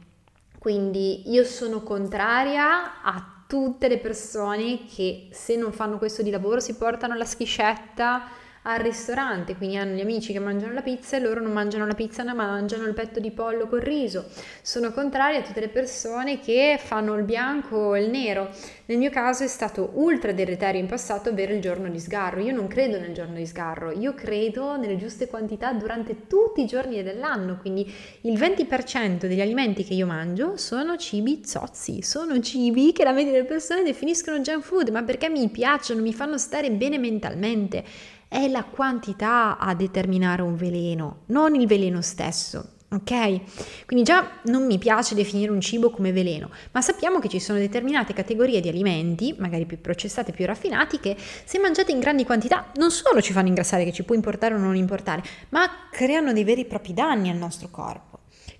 Quindi 0.57 1.31
io 1.31 1.43
sono 1.43 1.81
contraria 1.83 3.01
a 3.01 3.43
tutte 3.47 3.87
le 3.87 3.97
persone 3.97 4.85
che 4.85 5.29
se 5.31 5.55
non 5.55 5.71
fanno 5.71 5.97
questo 5.97 6.21
di 6.21 6.29
lavoro 6.29 6.59
si 6.59 6.75
portano 6.75 7.15
la 7.15 7.25
schiscetta 7.25 8.23
al 8.71 8.81
ristorante, 8.81 9.55
quindi 9.55 9.77
hanno 9.77 9.95
gli 9.95 10.01
amici 10.01 10.31
che 10.31 10.37
mangiano 10.37 10.73
la 10.73 10.83
pizza 10.83 11.17
e 11.17 11.19
loro 11.19 11.41
non 11.41 11.51
mangiano 11.51 11.87
la 11.87 11.95
pizza 11.95 12.23
ma 12.23 12.33
mangiano 12.33 12.85
il 12.85 12.93
petto 12.93 13.19
di 13.19 13.31
pollo 13.31 13.67
col 13.67 13.79
riso. 13.79 14.25
Sono 14.61 14.91
contraria 14.91 15.39
a 15.39 15.41
tutte 15.41 15.59
le 15.59 15.69
persone 15.69 16.39
che 16.39 16.79
fanno 16.79 17.15
il 17.15 17.23
bianco 17.23 17.75
o 17.77 17.97
il 17.97 18.11
nero. 18.11 18.49
Nel 18.85 18.99
mio 18.99 19.09
caso 19.09 19.43
è 19.43 19.47
stato 19.47 19.91
ultra 19.95 20.33
deleterio 20.33 20.79
in 20.79 20.85
passato 20.85 21.29
avere 21.29 21.55
il 21.55 21.61
giorno 21.61 21.89
di 21.89 21.99
sgarro. 21.99 22.41
Io 22.41 22.53
non 22.53 22.67
credo 22.67 22.99
nel 22.99 23.11
giorno 23.11 23.35
di 23.35 23.45
sgarro, 23.47 23.91
io 23.91 24.13
credo 24.13 24.77
nelle 24.77 24.97
giuste 24.97 25.27
quantità 25.27 25.73
durante 25.73 26.27
tutti 26.27 26.61
i 26.61 26.67
giorni 26.67 27.01
dell'anno, 27.01 27.57
quindi 27.59 27.91
il 28.21 28.37
20% 28.37 29.25
degli 29.25 29.41
alimenti 29.41 29.83
che 29.83 29.95
io 29.95 30.05
mangio 30.05 30.57
sono 30.57 30.95
cibi 30.95 31.41
zozzi, 31.43 32.03
sono 32.03 32.39
cibi 32.39 32.91
che 32.91 33.03
la 33.03 33.13
media 33.13 33.31
delle 33.31 33.45
persone 33.45 33.81
definiscono 33.81 34.39
junk 34.39 34.63
food, 34.63 34.89
ma 34.89 35.01
perché 35.01 35.27
mi 35.27 35.49
piacciono, 35.49 36.01
mi 36.01 36.13
fanno 36.13 36.37
stare 36.37 36.69
bene 36.69 36.99
mentalmente 36.99 38.17
è 38.29 38.47
la 38.47 38.63
quantità 38.63 39.57
a 39.57 39.73
determinare 39.73 40.43
un 40.43 40.55
veleno, 40.55 41.23
non 41.25 41.55
il 41.55 41.67
veleno 41.67 42.01
stesso. 42.01 42.77
Ok? 42.91 43.85
Quindi 43.85 44.03
già 44.03 44.39
non 44.45 44.65
mi 44.65 44.79
piace 44.79 45.13
definire 45.13 45.51
un 45.51 45.61
cibo 45.61 45.91
come 45.91 46.11
veleno, 46.11 46.49
ma 46.71 46.81
sappiamo 46.81 47.19
che 47.19 47.29
ci 47.29 47.39
sono 47.39 47.59
determinate 47.59 48.13
categorie 48.13 48.61
di 48.61 48.69
alimenti, 48.69 49.35
magari 49.37 49.67
più 49.67 49.79
processati, 49.79 50.31
più 50.31 50.47
raffinati, 50.47 50.99
che 50.99 51.15
se 51.17 51.59
mangiate 51.59 51.91
in 51.91 51.99
grandi 51.99 52.25
quantità 52.25 52.71
non 52.75 52.89
solo 52.89 53.21
ci 53.21 53.31
fanno 53.31 53.47
ingrassare, 53.47 53.83
che 53.83 53.91
ci 53.91 54.03
può 54.03 54.15
importare 54.15 54.55
o 54.55 54.57
non 54.57 54.75
importare, 54.75 55.21
ma 55.49 55.69
creano 55.91 56.33
dei 56.33 56.43
veri 56.43 56.61
e 56.61 56.65
propri 56.65 56.93
danni 56.93 57.29
al 57.29 57.37
nostro 57.37 57.67
corpo. 57.69 58.18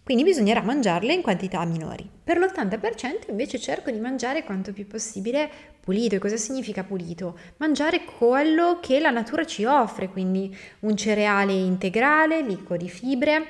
Quindi 0.09 0.25
bisognerà 0.25 0.63
mangiarle 0.63 1.13
in 1.13 1.21
quantità 1.21 1.63
minori. 1.65 2.09
Per 2.23 2.39
l'80% 2.39 3.29
invece 3.29 3.59
cerco 3.59 3.91
di 3.91 3.99
mangiare 3.99 4.43
quanto 4.43 4.73
più 4.73 4.87
possibile 4.87 5.47
pulito. 5.79 6.15
E 6.15 6.17
cosa 6.17 6.35
significa 6.35 6.83
pulito? 6.83 7.37
Mangiare 7.57 8.05
quello 8.05 8.79
che 8.81 8.99
la 8.99 9.11
natura 9.11 9.45
ci 9.45 9.65
offre, 9.65 10.09
quindi 10.09 10.57
un 10.79 10.97
cereale 10.97 11.53
integrale, 11.53 12.41
ricco 12.41 12.75
di 12.75 12.89
fibre, 12.89 13.45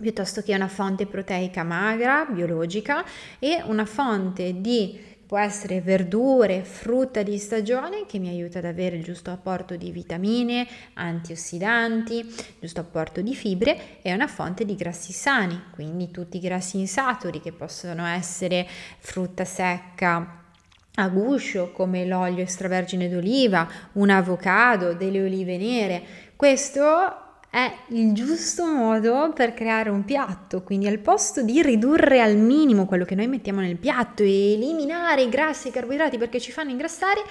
piuttosto 0.00 0.40
che 0.40 0.54
una 0.54 0.68
fonte 0.68 1.04
proteica 1.04 1.64
magra, 1.64 2.26
biologica, 2.30 3.04
e 3.40 3.60
una 3.66 3.84
fonte 3.84 4.60
di 4.60 4.96
può 5.28 5.36
essere 5.36 5.82
verdure, 5.82 6.62
frutta 6.62 7.22
di 7.22 7.36
stagione 7.36 8.06
che 8.06 8.18
mi 8.18 8.30
aiuta 8.30 8.60
ad 8.60 8.64
avere 8.64 8.96
il 8.96 9.04
giusto 9.04 9.30
apporto 9.30 9.76
di 9.76 9.90
vitamine, 9.90 10.66
antiossidanti, 10.94 12.34
giusto 12.58 12.80
apporto 12.80 13.20
di 13.20 13.34
fibre 13.34 14.00
e 14.00 14.14
una 14.14 14.26
fonte 14.26 14.64
di 14.64 14.74
grassi 14.74 15.12
sani, 15.12 15.64
quindi 15.70 16.10
tutti 16.10 16.38
i 16.38 16.40
grassi 16.40 16.78
insaturi 16.78 17.42
che 17.42 17.52
possono 17.52 18.06
essere 18.06 18.66
frutta 19.00 19.44
secca 19.44 20.44
a 20.94 21.08
guscio 21.10 21.72
come 21.72 22.06
l'olio 22.06 22.42
extravergine 22.42 23.10
d'oliva, 23.10 23.68
un 23.92 24.08
avocado, 24.08 24.94
delle 24.94 25.22
olive 25.22 25.58
nere. 25.58 26.02
Questo 26.36 27.27
è 27.50 27.72
il 27.88 28.12
giusto 28.12 28.66
modo 28.66 29.32
per 29.34 29.54
creare 29.54 29.88
un 29.88 30.04
piatto, 30.04 30.62
quindi 30.62 30.86
al 30.86 30.98
posto 30.98 31.42
di 31.42 31.62
ridurre 31.62 32.20
al 32.20 32.36
minimo 32.36 32.84
quello 32.84 33.06
che 33.06 33.14
noi 33.14 33.26
mettiamo 33.26 33.60
nel 33.60 33.76
piatto 33.76 34.22
e 34.22 34.52
eliminare 34.52 35.22
i 35.22 35.30
grassi 35.30 35.66
e 35.66 35.70
i 35.70 35.72
carboidrati 35.72 36.18
perché 36.18 36.40
ci 36.40 36.52
fanno 36.52 36.70
ingrassare, 36.70 37.22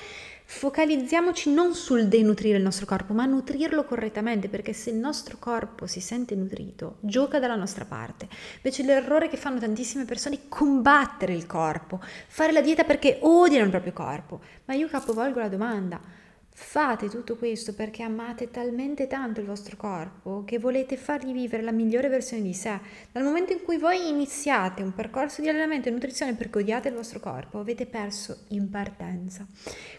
focalizziamoci 0.43 1.53
non 1.53 1.75
sul 1.75 2.07
denutrire 2.07 2.57
il 2.57 2.63
nostro 2.63 2.87
corpo, 2.87 3.13
ma 3.13 3.25
nutrirlo 3.25 3.83
correttamente, 3.83 4.49
perché 4.49 4.73
se 4.73 4.89
il 4.89 4.95
nostro 4.95 5.37
corpo 5.37 5.85
si 5.85 6.01
sente 6.01 6.33
nutrito, 6.33 6.97
gioca 7.01 7.37
dalla 7.37 7.55
nostra 7.55 7.85
parte. 7.85 8.27
Invece 8.55 8.83
l'errore 8.83 9.27
che 9.27 9.37
fanno 9.37 9.59
tantissime 9.59 10.05
persone 10.05 10.35
è 10.35 10.39
combattere 10.47 11.33
il 11.33 11.45
corpo, 11.45 12.01
fare 12.27 12.51
la 12.51 12.61
dieta 12.61 12.83
perché 12.85 13.19
odiano 13.21 13.65
il 13.65 13.71
proprio 13.71 13.93
corpo. 13.93 14.39
Ma 14.65 14.73
io 14.73 14.87
capovolgo 14.87 15.39
la 15.39 15.49
domanda 15.49 15.99
Fate 16.59 17.07
tutto 17.07 17.35
questo 17.35 17.75
perché 17.75 18.01
amate 18.01 18.49
talmente 18.49 19.05
tanto 19.05 19.39
il 19.39 19.45
vostro 19.45 19.77
corpo 19.77 20.43
che 20.43 20.57
volete 20.57 20.97
fargli 20.97 21.31
vivere 21.31 21.61
la 21.61 21.71
migliore 21.71 22.09
versione 22.09 22.41
di 22.41 22.53
sé. 22.53 22.79
Dal 23.11 23.23
momento 23.23 23.53
in 23.53 23.61
cui 23.61 23.77
voi 23.77 24.09
iniziate 24.09 24.81
un 24.81 24.91
percorso 24.91 25.41
di 25.41 25.49
allenamento 25.49 25.87
e 25.87 25.91
nutrizione 25.91 26.33
perché 26.33 26.57
odiate 26.57 26.87
il 26.89 26.95
vostro 26.95 27.19
corpo, 27.19 27.59
avete 27.59 27.85
perso 27.85 28.45
in 28.49 28.71
partenza. 28.71 29.45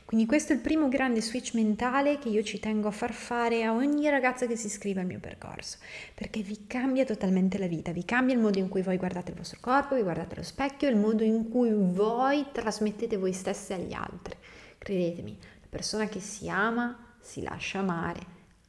Quindi 0.04 0.26
questo 0.26 0.52
è 0.52 0.56
il 0.56 0.60
primo 0.60 0.88
grande 0.88 1.22
switch 1.22 1.54
mentale 1.54 2.18
che 2.18 2.28
io 2.28 2.42
ci 2.42 2.58
tengo 2.58 2.88
a 2.88 2.92
far 2.92 3.12
fare 3.12 3.62
a 3.62 3.72
ogni 3.72 4.10
ragazza 4.10 4.46
che 4.46 4.56
si 4.56 4.66
iscrive 4.66 5.00
al 5.00 5.06
mio 5.06 5.20
percorso, 5.20 5.78
perché 6.12 6.42
vi 6.42 6.66
cambia 6.66 7.04
totalmente 7.04 7.56
la 7.58 7.68
vita, 7.68 7.92
vi 7.92 8.04
cambia 8.04 8.34
il 8.34 8.40
modo 8.40 8.58
in 8.58 8.68
cui 8.68 8.82
voi 8.82 8.96
guardate 8.96 9.30
il 9.30 9.36
vostro 9.36 9.58
corpo, 9.60 9.94
vi 9.94 10.02
guardate 10.02 10.34
allo 10.34 10.44
specchio, 10.44 10.88
il 10.88 10.96
modo 10.96 11.22
in 11.22 11.48
cui 11.50 11.70
voi 11.72 12.46
trasmettete 12.50 13.16
voi 13.16 13.32
stessi 13.32 13.72
agli 13.72 13.92
altri. 13.92 14.34
Credetemi, 14.76 15.36
persona 15.68 16.06
che 16.06 16.20
si 16.20 16.48
ama 16.48 17.16
si 17.20 17.42
lascia 17.42 17.80
amare, 17.80 18.20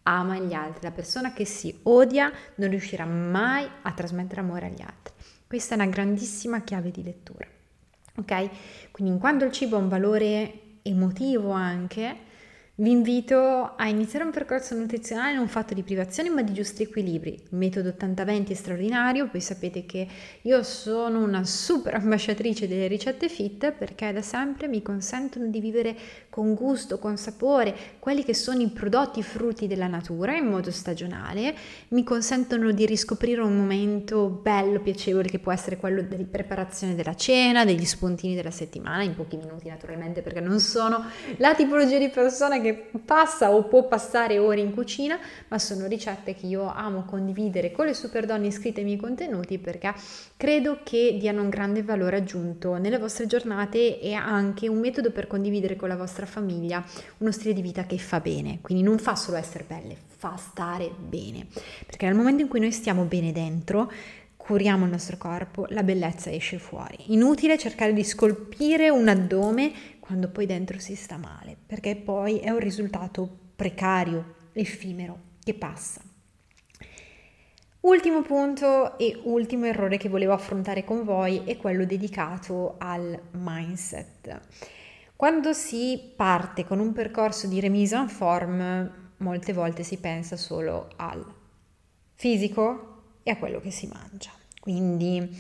ama 0.03 0.37
gli 0.37 0.53
altri. 0.53 0.81
La 0.83 0.91
persona 0.91 1.33
che 1.33 1.45
si 1.45 1.79
odia 1.83 2.31
non 2.55 2.69
riuscirà 2.69 3.05
mai 3.05 3.67
a 3.81 3.91
trasmettere 3.91 4.41
amore 4.41 4.67
agli 4.67 4.81
altri. 4.81 5.13
Questa 5.47 5.73
è 5.73 5.77
una 5.77 5.87
grandissima 5.87 6.61
chiave 6.61 6.91
di 6.91 7.03
lettura. 7.03 7.47
Ok? 8.15 8.49
Quindi 8.91 9.13
in 9.13 9.19
quanto 9.19 9.45
il 9.45 9.51
cibo 9.51 9.77
ha 9.77 9.79
un 9.79 9.87
valore 9.87 10.77
emotivo 10.81 11.51
anche, 11.51 12.27
vi 12.79 12.91
invito 12.91 13.73
a 13.75 13.87
iniziare 13.89 14.23
un 14.23 14.31
percorso 14.31 14.73
nutrizionale 14.73 15.35
non 15.35 15.49
fatto 15.49 15.73
di 15.73 15.83
privazioni 15.83 16.29
ma 16.29 16.41
di 16.41 16.53
giusti 16.53 16.83
equilibri. 16.83 17.33
Il 17.33 17.57
metodo 17.57 17.89
80-20 17.89 18.49
è 18.49 18.53
straordinario, 18.53 19.27
poi 19.27 19.41
sapete 19.41 19.85
che 19.85 20.07
io 20.43 20.63
sono 20.63 21.21
una 21.21 21.43
super 21.43 21.95
ambasciatrice 21.95 22.69
delle 22.69 22.87
ricette 22.87 23.27
fit 23.27 23.71
perché 23.71 24.13
da 24.13 24.21
sempre 24.21 24.69
mi 24.69 24.81
consentono 24.81 25.47
di 25.47 25.59
vivere 25.59 25.93
con 26.29 26.53
gusto, 26.53 26.99
con 26.99 27.17
sapore, 27.17 27.75
quelli 27.99 28.23
che 28.23 28.33
sono 28.33 28.61
i 28.61 28.69
prodotti 28.69 29.23
frutti 29.23 29.67
della 29.67 29.87
natura 29.87 30.37
in 30.37 30.45
modo 30.45 30.71
stagionale, 30.71 31.53
mi 31.89 32.05
consentono 32.05 32.71
di 32.71 32.85
riscoprire 32.85 33.41
un 33.41 33.57
momento 33.57 34.29
bello, 34.29 34.79
piacevole 34.79 35.27
che 35.27 35.39
può 35.39 35.51
essere 35.51 35.75
quello 35.75 36.01
della 36.01 36.23
preparazione 36.23 36.95
della 36.95 37.15
cena, 37.15 37.65
degli 37.65 37.83
spuntini 37.83 38.35
della 38.35 38.51
settimana, 38.51 39.03
in 39.03 39.15
pochi 39.15 39.35
minuti 39.35 39.67
naturalmente 39.67 40.21
perché 40.21 40.39
non 40.39 40.61
sono 40.61 41.03
la 41.37 41.53
tipologia 41.55 41.97
di 41.97 42.07
persona 42.07 42.61
che 42.61 42.67
che 42.73 42.99
passa 43.03 43.51
o 43.51 43.63
può 43.63 43.87
passare 43.87 44.37
ore 44.37 44.61
in 44.61 44.73
cucina, 44.73 45.17
ma 45.47 45.59
sono 45.59 45.87
ricette 45.87 46.35
che 46.35 46.45
io 46.45 46.71
amo 46.71 47.03
condividere 47.05 47.71
con 47.71 47.85
le 47.85 47.93
super 47.93 48.25
donne 48.25 48.47
iscritte 48.47 48.79
ai 48.79 48.85
miei 48.85 48.97
contenuti 48.97 49.57
perché 49.57 49.93
credo 50.37 50.79
che 50.83 51.17
diano 51.19 51.41
un 51.41 51.49
grande 51.49 51.83
valore 51.83 52.17
aggiunto 52.17 52.77
nelle 52.77 52.97
vostre 52.97 53.27
giornate 53.27 53.99
e 53.99 54.13
anche 54.13 54.67
un 54.67 54.79
metodo 54.79 55.11
per 55.11 55.27
condividere 55.27 55.75
con 55.75 55.89
la 55.89 55.95
vostra 55.95 56.25
famiglia 56.25 56.83
uno 57.17 57.31
stile 57.31 57.53
di 57.53 57.61
vita 57.61 57.85
che 57.85 57.97
fa 57.97 58.19
bene, 58.19 58.59
quindi 58.61 58.83
non 58.83 58.97
fa 58.97 59.15
solo 59.15 59.37
essere 59.37 59.65
belle, 59.67 59.95
fa 60.17 60.35
stare 60.37 60.91
bene, 60.97 61.47
perché 61.85 62.05
nel 62.05 62.15
momento 62.15 62.41
in 62.41 62.47
cui 62.47 62.59
noi 62.59 62.71
stiamo 62.71 63.03
bene 63.03 63.31
dentro, 63.31 63.91
curiamo 64.49 64.85
il 64.85 64.91
nostro 64.91 65.15
corpo, 65.17 65.67
la 65.69 65.83
bellezza 65.83 66.31
esce 66.31 66.57
fuori. 66.57 67.13
Inutile 67.13 67.55
cercare 67.57 67.93
di 67.93 68.03
scolpire 68.03 68.89
un 68.89 69.07
addome 69.07 69.71
quando 70.09 70.29
poi 70.29 70.47
dentro 70.47 70.79
si 70.79 70.95
sta 70.95 71.17
male, 71.17 71.55
perché 71.67 71.95
poi 71.95 72.39
è 72.39 72.49
un 72.49 72.57
risultato 72.57 73.29
precario, 73.55 74.33
effimero, 74.53 75.19
che 75.43 75.53
passa. 75.53 76.01
Ultimo 77.81 78.23
punto 78.23 78.97
e 78.97 79.19
ultimo 79.25 79.65
errore 79.67 79.97
che 79.97 80.09
volevo 80.09 80.33
affrontare 80.33 80.83
con 80.83 81.03
voi 81.03 81.43
è 81.45 81.57
quello 81.57 81.85
dedicato 81.85 82.73
al 82.79 83.21
mindset. 83.33 84.41
Quando 85.15 85.53
si 85.53 86.11
parte 86.15 86.65
con 86.65 86.79
un 86.79 86.91
percorso 86.91 87.45
di 87.45 87.59
remise 87.59 87.95
en 87.95 88.09
forme, 88.09 89.11
molte 89.17 89.53
volte 89.53 89.83
si 89.83 89.97
pensa 89.97 90.37
solo 90.37 90.89
al 90.95 91.23
fisico 92.15 93.17
e 93.21 93.29
a 93.29 93.37
quello 93.37 93.61
che 93.61 93.69
si 93.69 93.85
mangia. 93.85 94.31
Quindi 94.59 95.37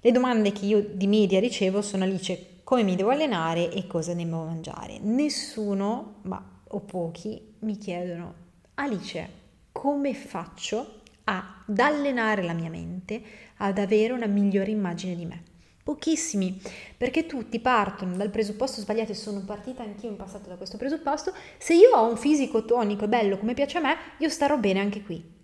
le 0.00 0.10
domande 0.10 0.50
che 0.50 0.64
io 0.64 0.80
di 0.80 1.06
media 1.06 1.38
ricevo 1.38 1.80
sono 1.80 2.02
Alice, 2.02 2.49
come 2.70 2.84
mi 2.84 2.94
devo 2.94 3.10
allenare 3.10 3.72
e 3.72 3.88
cosa 3.88 4.14
devo 4.14 4.44
mangiare. 4.44 5.00
Nessuno, 5.00 6.20
ma 6.22 6.40
o 6.68 6.78
pochi, 6.78 7.56
mi 7.62 7.76
chiedono, 7.76 8.34
Alice, 8.74 9.28
come 9.72 10.14
faccio 10.14 11.00
ad 11.24 11.76
allenare 11.76 12.44
la 12.44 12.52
mia 12.52 12.70
mente 12.70 13.20
ad 13.56 13.76
avere 13.76 14.12
una 14.12 14.26
migliore 14.26 14.70
immagine 14.70 15.16
di 15.16 15.26
me? 15.26 15.42
Pochissimi, 15.82 16.62
perché 16.96 17.26
tutti 17.26 17.58
partono 17.58 18.16
dal 18.16 18.30
presupposto 18.30 18.80
sbagliato 18.80 19.10
e 19.10 19.16
sono 19.16 19.40
partita 19.40 19.82
anch'io 19.82 20.08
in 20.08 20.14
passato 20.14 20.48
da 20.48 20.54
questo 20.54 20.76
presupposto, 20.76 21.32
se 21.58 21.74
io 21.74 21.90
ho 21.90 22.08
un 22.08 22.16
fisico 22.16 22.64
tonico 22.64 23.02
e 23.02 23.08
bello 23.08 23.36
come 23.36 23.54
piace 23.54 23.78
a 23.78 23.80
me, 23.80 23.96
io 24.18 24.28
starò 24.28 24.56
bene 24.56 24.78
anche 24.78 25.02
qui. 25.02 25.39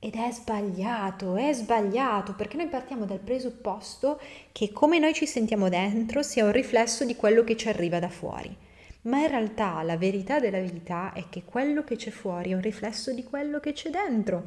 Ed 0.00 0.14
è 0.14 0.30
sbagliato, 0.30 1.34
è 1.34 1.52
sbagliato, 1.52 2.34
perché 2.34 2.56
noi 2.56 2.68
partiamo 2.68 3.04
dal 3.04 3.18
presupposto 3.18 4.20
che 4.52 4.72
come 4.72 5.00
noi 5.00 5.12
ci 5.12 5.26
sentiamo 5.26 5.68
dentro 5.68 6.22
sia 6.22 6.44
un 6.44 6.52
riflesso 6.52 7.04
di 7.04 7.16
quello 7.16 7.42
che 7.42 7.56
ci 7.56 7.68
arriva 7.68 7.98
da 7.98 8.08
fuori. 8.08 8.56
Ma 9.02 9.18
in 9.18 9.28
realtà 9.28 9.82
la 9.82 9.96
verità 9.96 10.38
della 10.38 10.60
vita 10.60 11.12
è 11.12 11.24
che 11.28 11.42
quello 11.44 11.82
che 11.82 11.96
c'è 11.96 12.10
fuori 12.10 12.50
è 12.50 12.54
un 12.54 12.60
riflesso 12.60 13.12
di 13.12 13.24
quello 13.24 13.58
che 13.58 13.72
c'è 13.72 13.90
dentro. 13.90 14.44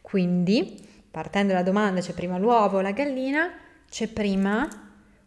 Quindi, 0.00 0.78
partendo 1.10 1.52
dalla 1.52 1.64
domanda, 1.64 2.00
c'è 2.00 2.12
prima 2.12 2.38
l'uovo 2.38 2.76
o 2.76 2.80
la 2.80 2.92
gallina? 2.92 3.50
C'è 3.90 4.06
prima 4.06 4.68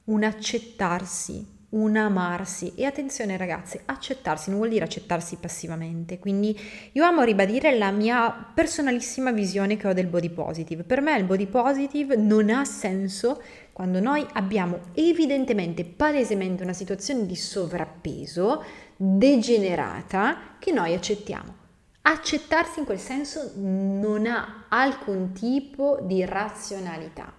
un 0.06 0.24
accettarsi 0.24 1.55
un 1.76 1.96
amarsi. 1.96 2.74
E 2.76 2.86
attenzione 2.86 3.38
ragazzi, 3.38 3.80
accettarsi 3.86 4.50
non 4.50 4.60
vuol 4.60 4.72
dire 4.72 4.86
accettarsi 4.86 5.38
passivamente, 5.38 6.20
quindi 6.20 6.58
io 6.92 7.04
amo 7.04 7.24
ribadire 7.24 7.78
la 7.78 7.92
mia 7.92 8.52
personalissima 8.54 9.32
visione 9.32 9.78
che 9.78 9.88
ho 9.88 9.94
del 9.94 10.08
body 10.08 10.30
positive. 10.30 10.84
Per 10.84 11.02
me 11.02 11.18
il 11.18 11.26
body 11.26 11.48
positive 11.48 12.16
non 12.16 12.50
ha 12.50 12.66
senso 12.66 13.42
quando 13.72 14.00
noi 14.00 14.26
abbiamo 14.34 14.80
evidentemente, 14.94 15.84
palesemente 15.84 16.64
una 16.64 16.74
situazione 16.74 17.26
di 17.26 17.36
sovrappeso 17.36 18.64
degenerata 18.96 20.56
che 20.60 20.72
noi 20.72 20.94
accettiamo. 20.94 21.64
Accettarsi 22.04 22.80
in 22.80 22.86
quel 22.86 23.00
senso 23.00 23.52
non 23.56 24.28
ha 24.28 24.68
alcun 24.70 25.34
tipo 25.34 26.00
di 26.04 26.24
razionalità. 26.24 27.34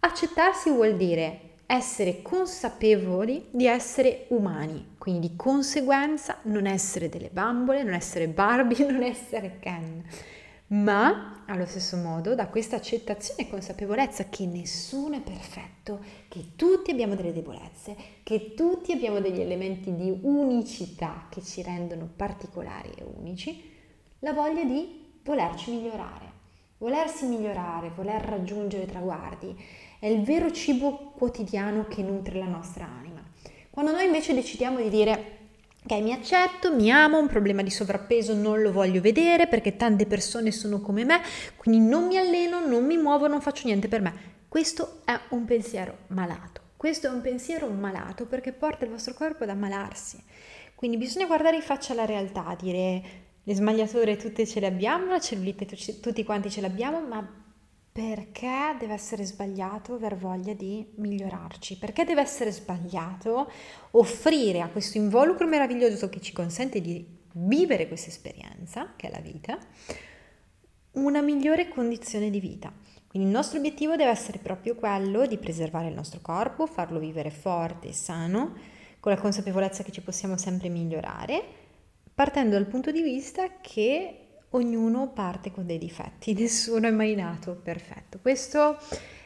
Accettarsi 0.00 0.70
vuol 0.70 0.96
dire 0.96 1.45
essere 1.66 2.22
consapevoli 2.22 3.48
di 3.50 3.66
essere 3.66 4.26
umani, 4.28 4.94
quindi 4.98 5.30
di 5.30 5.36
conseguenza 5.36 6.38
non 6.42 6.64
essere 6.66 7.08
delle 7.08 7.28
bambole, 7.30 7.82
non 7.82 7.94
essere 7.94 8.28
Barbie, 8.28 8.86
non 8.90 9.02
essere 9.02 9.58
Ken, 9.58 10.04
ma 10.68 11.42
allo 11.46 11.66
stesso 11.66 11.96
modo 11.96 12.34
da 12.34 12.46
questa 12.46 12.76
accettazione 12.76 13.42
e 13.42 13.50
consapevolezza 13.50 14.28
che 14.28 14.46
nessuno 14.46 15.16
è 15.16 15.20
perfetto, 15.20 16.00
che 16.28 16.52
tutti 16.54 16.92
abbiamo 16.92 17.16
delle 17.16 17.32
debolezze, 17.32 17.96
che 18.22 18.54
tutti 18.54 18.92
abbiamo 18.92 19.20
degli 19.20 19.40
elementi 19.40 19.94
di 19.94 20.16
unicità 20.22 21.26
che 21.28 21.42
ci 21.42 21.62
rendono 21.62 22.08
particolari 22.14 22.92
e 22.96 23.04
unici, 23.04 23.74
la 24.20 24.32
voglia 24.32 24.64
di 24.64 25.04
volerci 25.22 25.72
migliorare 25.72 26.35
volersi 26.78 27.26
migliorare, 27.26 27.92
voler 27.94 28.22
raggiungere 28.22 28.86
traguardi, 28.86 29.54
è 29.98 30.06
il 30.06 30.22
vero 30.22 30.50
cibo 30.52 31.12
quotidiano 31.16 31.86
che 31.88 32.02
nutre 32.02 32.38
la 32.38 32.46
nostra 32.46 32.86
anima. 32.86 33.22
Quando 33.70 33.92
noi 33.92 34.04
invece 34.04 34.34
decidiamo 34.34 34.80
di 34.80 34.88
dire 34.88 35.34
Ok, 35.86 36.00
mi 36.00 36.12
accetto, 36.12 36.74
mi 36.74 36.90
amo, 36.90 37.20
un 37.20 37.28
problema 37.28 37.62
di 37.62 37.70
sovrappeso 37.70 38.34
non 38.34 38.60
lo 38.60 38.72
voglio 38.72 39.00
vedere 39.00 39.46
perché 39.46 39.76
tante 39.76 40.04
persone 40.04 40.50
sono 40.50 40.80
come 40.80 41.04
me, 41.04 41.20
quindi 41.54 41.86
non 41.86 42.08
mi 42.08 42.18
alleno, 42.18 42.66
non 42.66 42.84
mi 42.84 42.96
muovo, 42.96 43.28
non 43.28 43.40
faccio 43.40 43.66
niente 43.66 43.86
per 43.86 44.00
me. 44.00 44.12
Questo 44.48 45.02
è 45.04 45.16
un 45.28 45.44
pensiero 45.44 45.98
malato. 46.08 46.60
Questo 46.76 47.06
è 47.06 47.10
un 47.10 47.20
pensiero 47.20 47.68
malato 47.68 48.26
perché 48.26 48.50
porta 48.50 48.84
il 48.84 48.90
vostro 48.90 49.14
corpo 49.14 49.44
ad 49.44 49.50
ammalarsi. 49.50 50.20
Quindi 50.74 50.96
bisogna 50.96 51.26
guardare 51.26 51.54
in 51.54 51.62
faccia 51.62 51.94
la 51.94 52.04
realtà, 52.04 52.56
dire 52.58 53.25
le 53.48 53.54
smagliature 53.54 54.16
tutte 54.16 54.44
ce 54.44 54.58
le 54.58 54.66
abbiamo, 54.66 55.06
la 55.06 55.20
cellulite 55.20 55.66
tutti 56.00 56.24
quanti 56.24 56.50
ce 56.50 56.60
l'abbiamo, 56.60 57.00
ma 57.00 57.44
perché 57.92 58.74
deve 58.76 58.94
essere 58.94 59.24
sbagliato 59.24 59.94
aver 59.94 60.16
voglia 60.16 60.52
di 60.52 60.84
migliorarci? 60.96 61.78
Perché 61.78 62.04
deve 62.04 62.22
essere 62.22 62.50
sbagliato 62.50 63.48
offrire 63.92 64.62
a 64.62 64.68
questo 64.68 64.98
involucro 64.98 65.46
meraviglioso 65.46 66.08
che 66.08 66.20
ci 66.20 66.32
consente 66.32 66.80
di 66.80 67.06
vivere 67.34 67.86
questa 67.86 68.08
esperienza, 68.08 68.94
che 68.96 69.06
è 69.06 69.10
la 69.12 69.20
vita, 69.20 69.56
una 70.94 71.20
migliore 71.20 71.68
condizione 71.68 72.30
di 72.30 72.40
vita? 72.40 72.72
Quindi 73.06 73.28
il 73.28 73.34
nostro 73.34 73.58
obiettivo 73.58 73.94
deve 73.94 74.10
essere 74.10 74.38
proprio 74.38 74.74
quello 74.74 75.24
di 75.24 75.38
preservare 75.38 75.86
il 75.86 75.94
nostro 75.94 76.18
corpo, 76.20 76.66
farlo 76.66 76.98
vivere 76.98 77.30
forte 77.30 77.88
e 77.88 77.92
sano, 77.92 78.54
con 78.98 79.12
la 79.12 79.20
consapevolezza 79.20 79.84
che 79.84 79.92
ci 79.92 80.02
possiamo 80.02 80.36
sempre 80.36 80.68
migliorare, 80.68 81.65
partendo 82.16 82.56
dal 82.56 82.64
punto 82.64 82.90
di 82.90 83.02
vista 83.02 83.60
che 83.60 84.20
ognuno 84.52 85.10
parte 85.10 85.50
con 85.50 85.66
dei 85.66 85.76
difetti, 85.76 86.32
nessuno 86.40 86.86
è 86.86 86.90
mai 86.90 87.14
nato 87.14 87.60
perfetto. 87.62 88.18
Questo 88.22 88.78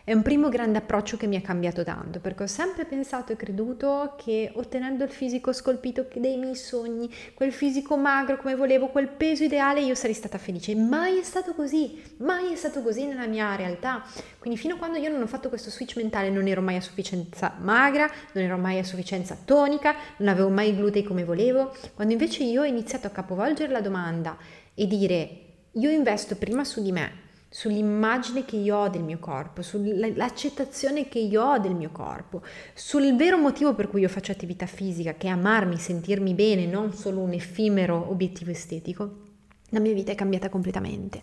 è 0.04 0.12
un 0.12 0.22
primo 0.22 0.48
grande 0.48 0.78
approccio 0.78 1.16
che 1.16 1.26
mi 1.26 1.36
ha 1.36 1.40
cambiato 1.40 1.84
tanto, 1.84 2.20
perché 2.20 2.44
ho 2.44 2.46
sempre 2.46 2.84
pensato 2.84 3.32
e 3.32 3.36
creduto 3.36 4.14
che 4.16 4.50
ottenendo 4.54 5.04
il 5.04 5.10
fisico 5.10 5.52
scolpito 5.52 6.06
dei 6.14 6.36
miei 6.36 6.54
sogni, 6.54 7.12
quel 7.34 7.52
fisico 7.52 7.96
magro 7.96 8.36
come 8.36 8.54
volevo, 8.54 8.88
quel 8.88 9.08
peso 9.08 9.44
ideale, 9.44 9.80
io 9.80 9.94
sarei 9.94 10.14
stata 10.14 10.38
felice. 10.38 10.74
Mai 10.74 11.18
è 11.18 11.22
stato 11.22 11.54
così, 11.54 12.02
mai 12.18 12.52
è 12.52 12.56
stato 12.56 12.82
così 12.82 13.06
nella 13.06 13.26
mia 13.26 13.54
realtà. 13.56 14.04
Quindi 14.38 14.58
fino 14.58 14.74
a 14.74 14.78
quando 14.78 14.98
io 14.98 15.10
non 15.10 15.22
ho 15.22 15.26
fatto 15.26 15.48
questo 15.48 15.70
switch 15.70 15.96
mentale 15.96 16.30
non 16.30 16.46
ero 16.46 16.62
mai 16.62 16.76
a 16.76 16.80
sufficienza 16.80 17.54
magra, 17.60 18.10
non 18.32 18.44
ero 18.44 18.56
mai 18.56 18.78
a 18.78 18.84
sufficienza 18.84 19.36
tonica, 19.44 19.94
non 20.18 20.28
avevo 20.28 20.48
mai 20.48 20.74
glutei 20.74 21.02
come 21.02 21.24
volevo. 21.24 21.74
Quando 21.94 22.12
invece 22.12 22.44
io 22.44 22.62
ho 22.62 22.64
iniziato 22.66 23.06
a 23.06 23.10
capovolgere 23.10 23.72
la 23.72 23.80
domanda 23.80 24.36
e 24.74 24.86
dire 24.86 25.28
io 25.72 25.90
investo 25.90 26.36
prima 26.36 26.64
su 26.64 26.82
di 26.82 26.90
me, 26.90 27.19
sull'immagine 27.52 28.44
che 28.44 28.54
io 28.54 28.76
ho 28.76 28.88
del 28.88 29.02
mio 29.02 29.18
corpo, 29.18 29.60
sull'accettazione 29.60 31.08
che 31.08 31.18
io 31.18 31.42
ho 31.42 31.58
del 31.58 31.74
mio 31.74 31.90
corpo, 31.90 32.42
sul 32.74 33.16
vero 33.16 33.36
motivo 33.36 33.74
per 33.74 33.88
cui 33.88 34.02
io 34.02 34.08
faccio 34.08 34.30
attività 34.30 34.66
fisica, 34.66 35.14
che 35.14 35.26
è 35.26 35.30
amarmi, 35.30 35.76
sentirmi 35.76 36.32
bene, 36.34 36.66
non 36.66 36.92
solo 36.92 37.18
un 37.20 37.32
effimero 37.32 38.08
obiettivo 38.08 38.52
estetico, 38.52 39.22
la 39.70 39.80
mia 39.80 39.92
vita 39.92 40.12
è 40.12 40.14
cambiata 40.14 40.48
completamente. 40.48 41.22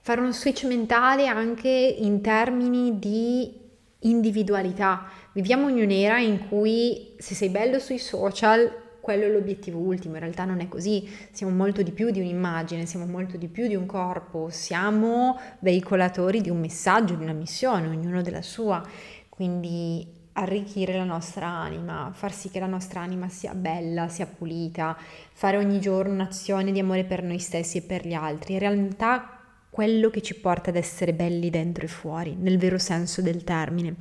Fare 0.00 0.20
uno 0.20 0.32
switch 0.32 0.64
mentale 0.64 1.26
anche 1.26 1.68
in 1.68 2.22
termini 2.22 2.98
di 2.98 3.60
individualità. 4.00 5.04
Viviamo 5.32 5.68
in 5.68 5.76
un'era 5.76 6.18
in 6.18 6.48
cui 6.48 7.14
se 7.18 7.34
sei 7.34 7.50
bello 7.50 7.78
sui 7.78 7.98
social 7.98 8.81
quello 9.02 9.24
è 9.24 9.28
l'obiettivo 9.28 9.80
ultimo, 9.80 10.14
in 10.14 10.20
realtà 10.20 10.44
non 10.44 10.60
è 10.60 10.68
così, 10.68 11.06
siamo 11.32 11.52
molto 11.52 11.82
di 11.82 11.90
più 11.90 12.10
di 12.10 12.20
un'immagine, 12.20 12.86
siamo 12.86 13.04
molto 13.04 13.36
di 13.36 13.48
più 13.48 13.66
di 13.66 13.74
un 13.74 13.84
corpo, 13.84 14.48
siamo 14.48 15.38
veicolatori 15.58 16.40
di 16.40 16.50
un 16.50 16.60
messaggio, 16.60 17.16
di 17.16 17.24
una 17.24 17.32
missione, 17.32 17.88
ognuno 17.88 18.22
della 18.22 18.42
sua, 18.42 18.80
quindi 19.28 20.06
arricchire 20.34 20.96
la 20.96 21.04
nostra 21.04 21.48
anima, 21.48 22.10
far 22.14 22.32
sì 22.32 22.48
che 22.48 22.60
la 22.60 22.66
nostra 22.66 23.00
anima 23.00 23.28
sia 23.28 23.54
bella, 23.54 24.08
sia 24.08 24.26
pulita, 24.26 24.96
fare 25.32 25.56
ogni 25.56 25.80
giorno 25.80 26.12
un'azione 26.12 26.70
di 26.70 26.78
amore 26.78 27.02
per 27.04 27.24
noi 27.24 27.40
stessi 27.40 27.78
e 27.78 27.82
per 27.82 28.06
gli 28.06 28.14
altri, 28.14 28.52
in 28.54 28.60
realtà 28.60 29.41
quello 29.72 30.10
che 30.10 30.20
ci 30.20 30.34
porta 30.34 30.68
ad 30.68 30.76
essere 30.76 31.14
belli 31.14 31.48
dentro 31.48 31.86
e 31.86 31.88
fuori, 31.88 32.36
nel 32.38 32.58
vero 32.58 32.76
senso 32.76 33.22
del 33.22 33.42
termine. 33.42 33.94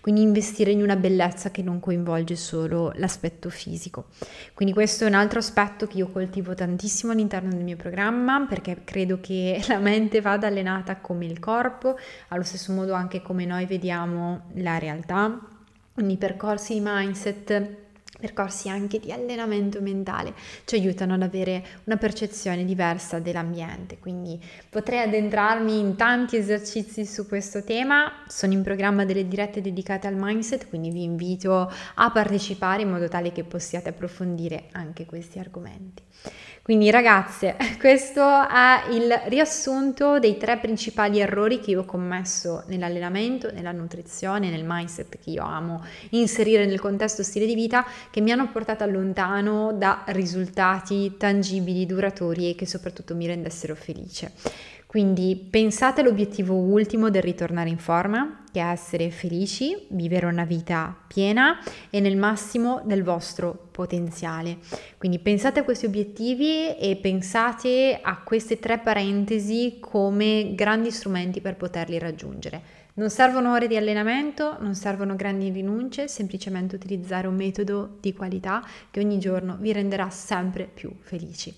Quindi 0.00 0.22
investire 0.22 0.70
in 0.70 0.80
una 0.80 0.94
bellezza 0.94 1.50
che 1.50 1.62
non 1.62 1.80
coinvolge 1.80 2.36
solo 2.36 2.92
l'aspetto 2.94 3.50
fisico. 3.50 4.04
Quindi 4.54 4.72
questo 4.72 5.02
è 5.02 5.08
un 5.08 5.14
altro 5.14 5.40
aspetto 5.40 5.88
che 5.88 5.96
io 5.96 6.12
coltivo 6.12 6.54
tantissimo 6.54 7.10
all'interno 7.10 7.50
del 7.50 7.64
mio 7.64 7.74
programma 7.74 8.46
perché 8.48 8.82
credo 8.84 9.18
che 9.20 9.60
la 9.66 9.78
mente 9.78 10.20
vada 10.20 10.46
allenata 10.46 10.98
come 10.98 11.26
il 11.26 11.40
corpo, 11.40 11.98
allo 12.28 12.44
stesso 12.44 12.72
modo 12.72 12.92
anche 12.92 13.20
come 13.20 13.44
noi 13.46 13.66
vediamo 13.66 14.50
la 14.54 14.78
realtà. 14.78 15.40
Quindi 15.92 16.18
percorsi 16.18 16.74
di 16.74 16.80
mindset 16.84 17.85
percorsi 18.18 18.68
anche 18.68 18.98
di 18.98 19.12
allenamento 19.12 19.80
mentale 19.80 20.34
ci 20.64 20.76
aiutano 20.76 21.14
ad 21.14 21.22
avere 21.22 21.64
una 21.84 21.96
percezione 21.96 22.64
diversa 22.64 23.18
dell'ambiente. 23.18 23.98
Quindi 23.98 24.40
potrei 24.68 25.00
addentrarmi 25.00 25.78
in 25.78 25.96
tanti 25.96 26.36
esercizi 26.36 27.04
su 27.04 27.26
questo 27.26 27.62
tema. 27.62 28.24
Sono 28.26 28.52
in 28.52 28.62
programma 28.62 29.04
delle 29.04 29.28
dirette 29.28 29.60
dedicate 29.60 30.06
al 30.06 30.16
mindset 30.16 30.68
quindi 30.68 30.90
vi 30.90 31.02
invito 31.02 31.70
a 31.94 32.10
partecipare 32.10 32.82
in 32.82 32.90
modo 32.90 33.08
tale 33.08 33.32
che 33.32 33.44
possiate 33.44 33.90
approfondire 33.90 34.68
anche 34.72 35.06
questi 35.06 35.38
argomenti 35.38 36.02
quindi 36.66 36.90
ragazze, 36.90 37.54
questo 37.78 38.22
è 38.22 38.90
il 38.90 39.08
riassunto 39.26 40.18
dei 40.18 40.36
tre 40.36 40.58
principali 40.58 41.20
errori 41.20 41.60
che 41.60 41.70
io 41.70 41.82
ho 41.82 41.84
commesso 41.84 42.64
nell'allenamento, 42.66 43.52
nella 43.52 43.70
nutrizione, 43.70 44.50
nel 44.50 44.64
mindset 44.66 45.16
che 45.22 45.30
io 45.30 45.44
amo 45.44 45.84
inserire 46.10 46.66
nel 46.66 46.80
contesto 46.80 47.22
stile 47.22 47.46
di 47.46 47.54
vita 47.54 47.86
che 48.10 48.20
mi 48.20 48.32
hanno 48.32 48.50
portato 48.50 48.84
lontano 48.84 49.74
da 49.74 50.02
risultati 50.06 51.16
tangibili, 51.16 51.86
duraturi 51.86 52.50
e 52.50 52.56
che 52.56 52.66
soprattutto 52.66 53.14
mi 53.14 53.28
rendessero 53.28 53.76
felice. 53.76 54.32
Quindi 54.86 55.36
pensate 55.50 56.00
all'obiettivo 56.00 56.54
ultimo 56.54 57.10
del 57.10 57.20
ritornare 57.20 57.68
in 57.68 57.78
forma, 57.78 58.44
che 58.52 58.60
è 58.60 58.64
essere 58.64 59.10
felici, 59.10 59.86
vivere 59.88 60.26
una 60.26 60.44
vita 60.44 60.96
piena 61.06 61.58
e 61.90 62.00
nel 62.00 62.16
massimo 62.16 62.80
del 62.84 63.02
vostro 63.02 63.68
potenziale. 63.72 64.58
Quindi 64.96 65.18
pensate 65.18 65.60
a 65.60 65.64
questi 65.64 65.86
obiettivi 65.86 66.76
e 66.76 66.96
pensate 67.02 67.98
a 68.00 68.22
queste 68.22 68.58
tre 68.58 68.78
parentesi 68.78 69.78
come 69.80 70.54
grandi 70.54 70.90
strumenti 70.90 71.40
per 71.40 71.56
poterli 71.56 71.98
raggiungere. 71.98 72.84
Non 72.94 73.10
servono 73.10 73.52
ore 73.52 73.68
di 73.68 73.76
allenamento, 73.76 74.56
non 74.60 74.74
servono 74.74 75.16
grandi 75.16 75.50
rinunce, 75.50 76.08
semplicemente 76.08 76.76
utilizzare 76.76 77.26
un 77.26 77.34
metodo 77.34 77.98
di 78.00 78.14
qualità 78.14 78.64
che 78.90 79.00
ogni 79.00 79.18
giorno 79.18 79.58
vi 79.60 79.72
renderà 79.72 80.08
sempre 80.08 80.66
più 80.72 80.90
felici. 81.00 81.54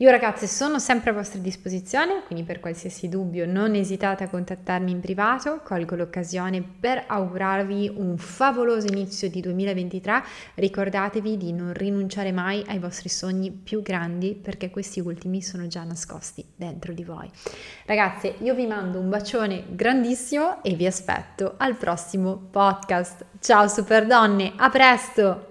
Io 0.00 0.12
ragazze 0.12 0.46
sono 0.46 0.78
sempre 0.78 1.10
a 1.10 1.12
vostra 1.12 1.40
disposizione, 1.40 2.22
quindi 2.24 2.44
per 2.44 2.60
qualsiasi 2.60 3.08
dubbio 3.08 3.46
non 3.46 3.74
esitate 3.74 4.22
a 4.22 4.28
contattarmi 4.28 4.92
in 4.92 5.00
privato, 5.00 5.60
colgo 5.64 5.96
l'occasione 5.96 6.62
per 6.62 7.02
augurarvi 7.08 7.94
un 7.96 8.16
favoloso 8.16 8.86
inizio 8.86 9.28
di 9.28 9.40
2023, 9.40 10.22
ricordatevi 10.54 11.36
di 11.36 11.52
non 11.52 11.72
rinunciare 11.72 12.30
mai 12.30 12.62
ai 12.68 12.78
vostri 12.78 13.08
sogni 13.08 13.50
più 13.50 13.82
grandi 13.82 14.36
perché 14.40 14.70
questi 14.70 15.00
ultimi 15.00 15.42
sono 15.42 15.66
già 15.66 15.82
nascosti 15.82 16.44
dentro 16.54 16.92
di 16.92 17.02
voi. 17.02 17.28
Ragazze, 17.84 18.36
io 18.38 18.54
vi 18.54 18.68
mando 18.68 19.00
un 19.00 19.08
bacione 19.08 19.64
grandissimo 19.70 20.62
e 20.62 20.74
vi 20.74 20.86
aspetto 20.86 21.54
al 21.56 21.74
prossimo 21.74 22.36
podcast. 22.36 23.24
Ciao 23.40 23.66
super 23.66 24.06
donne, 24.06 24.52
a 24.54 24.70
presto! 24.70 25.47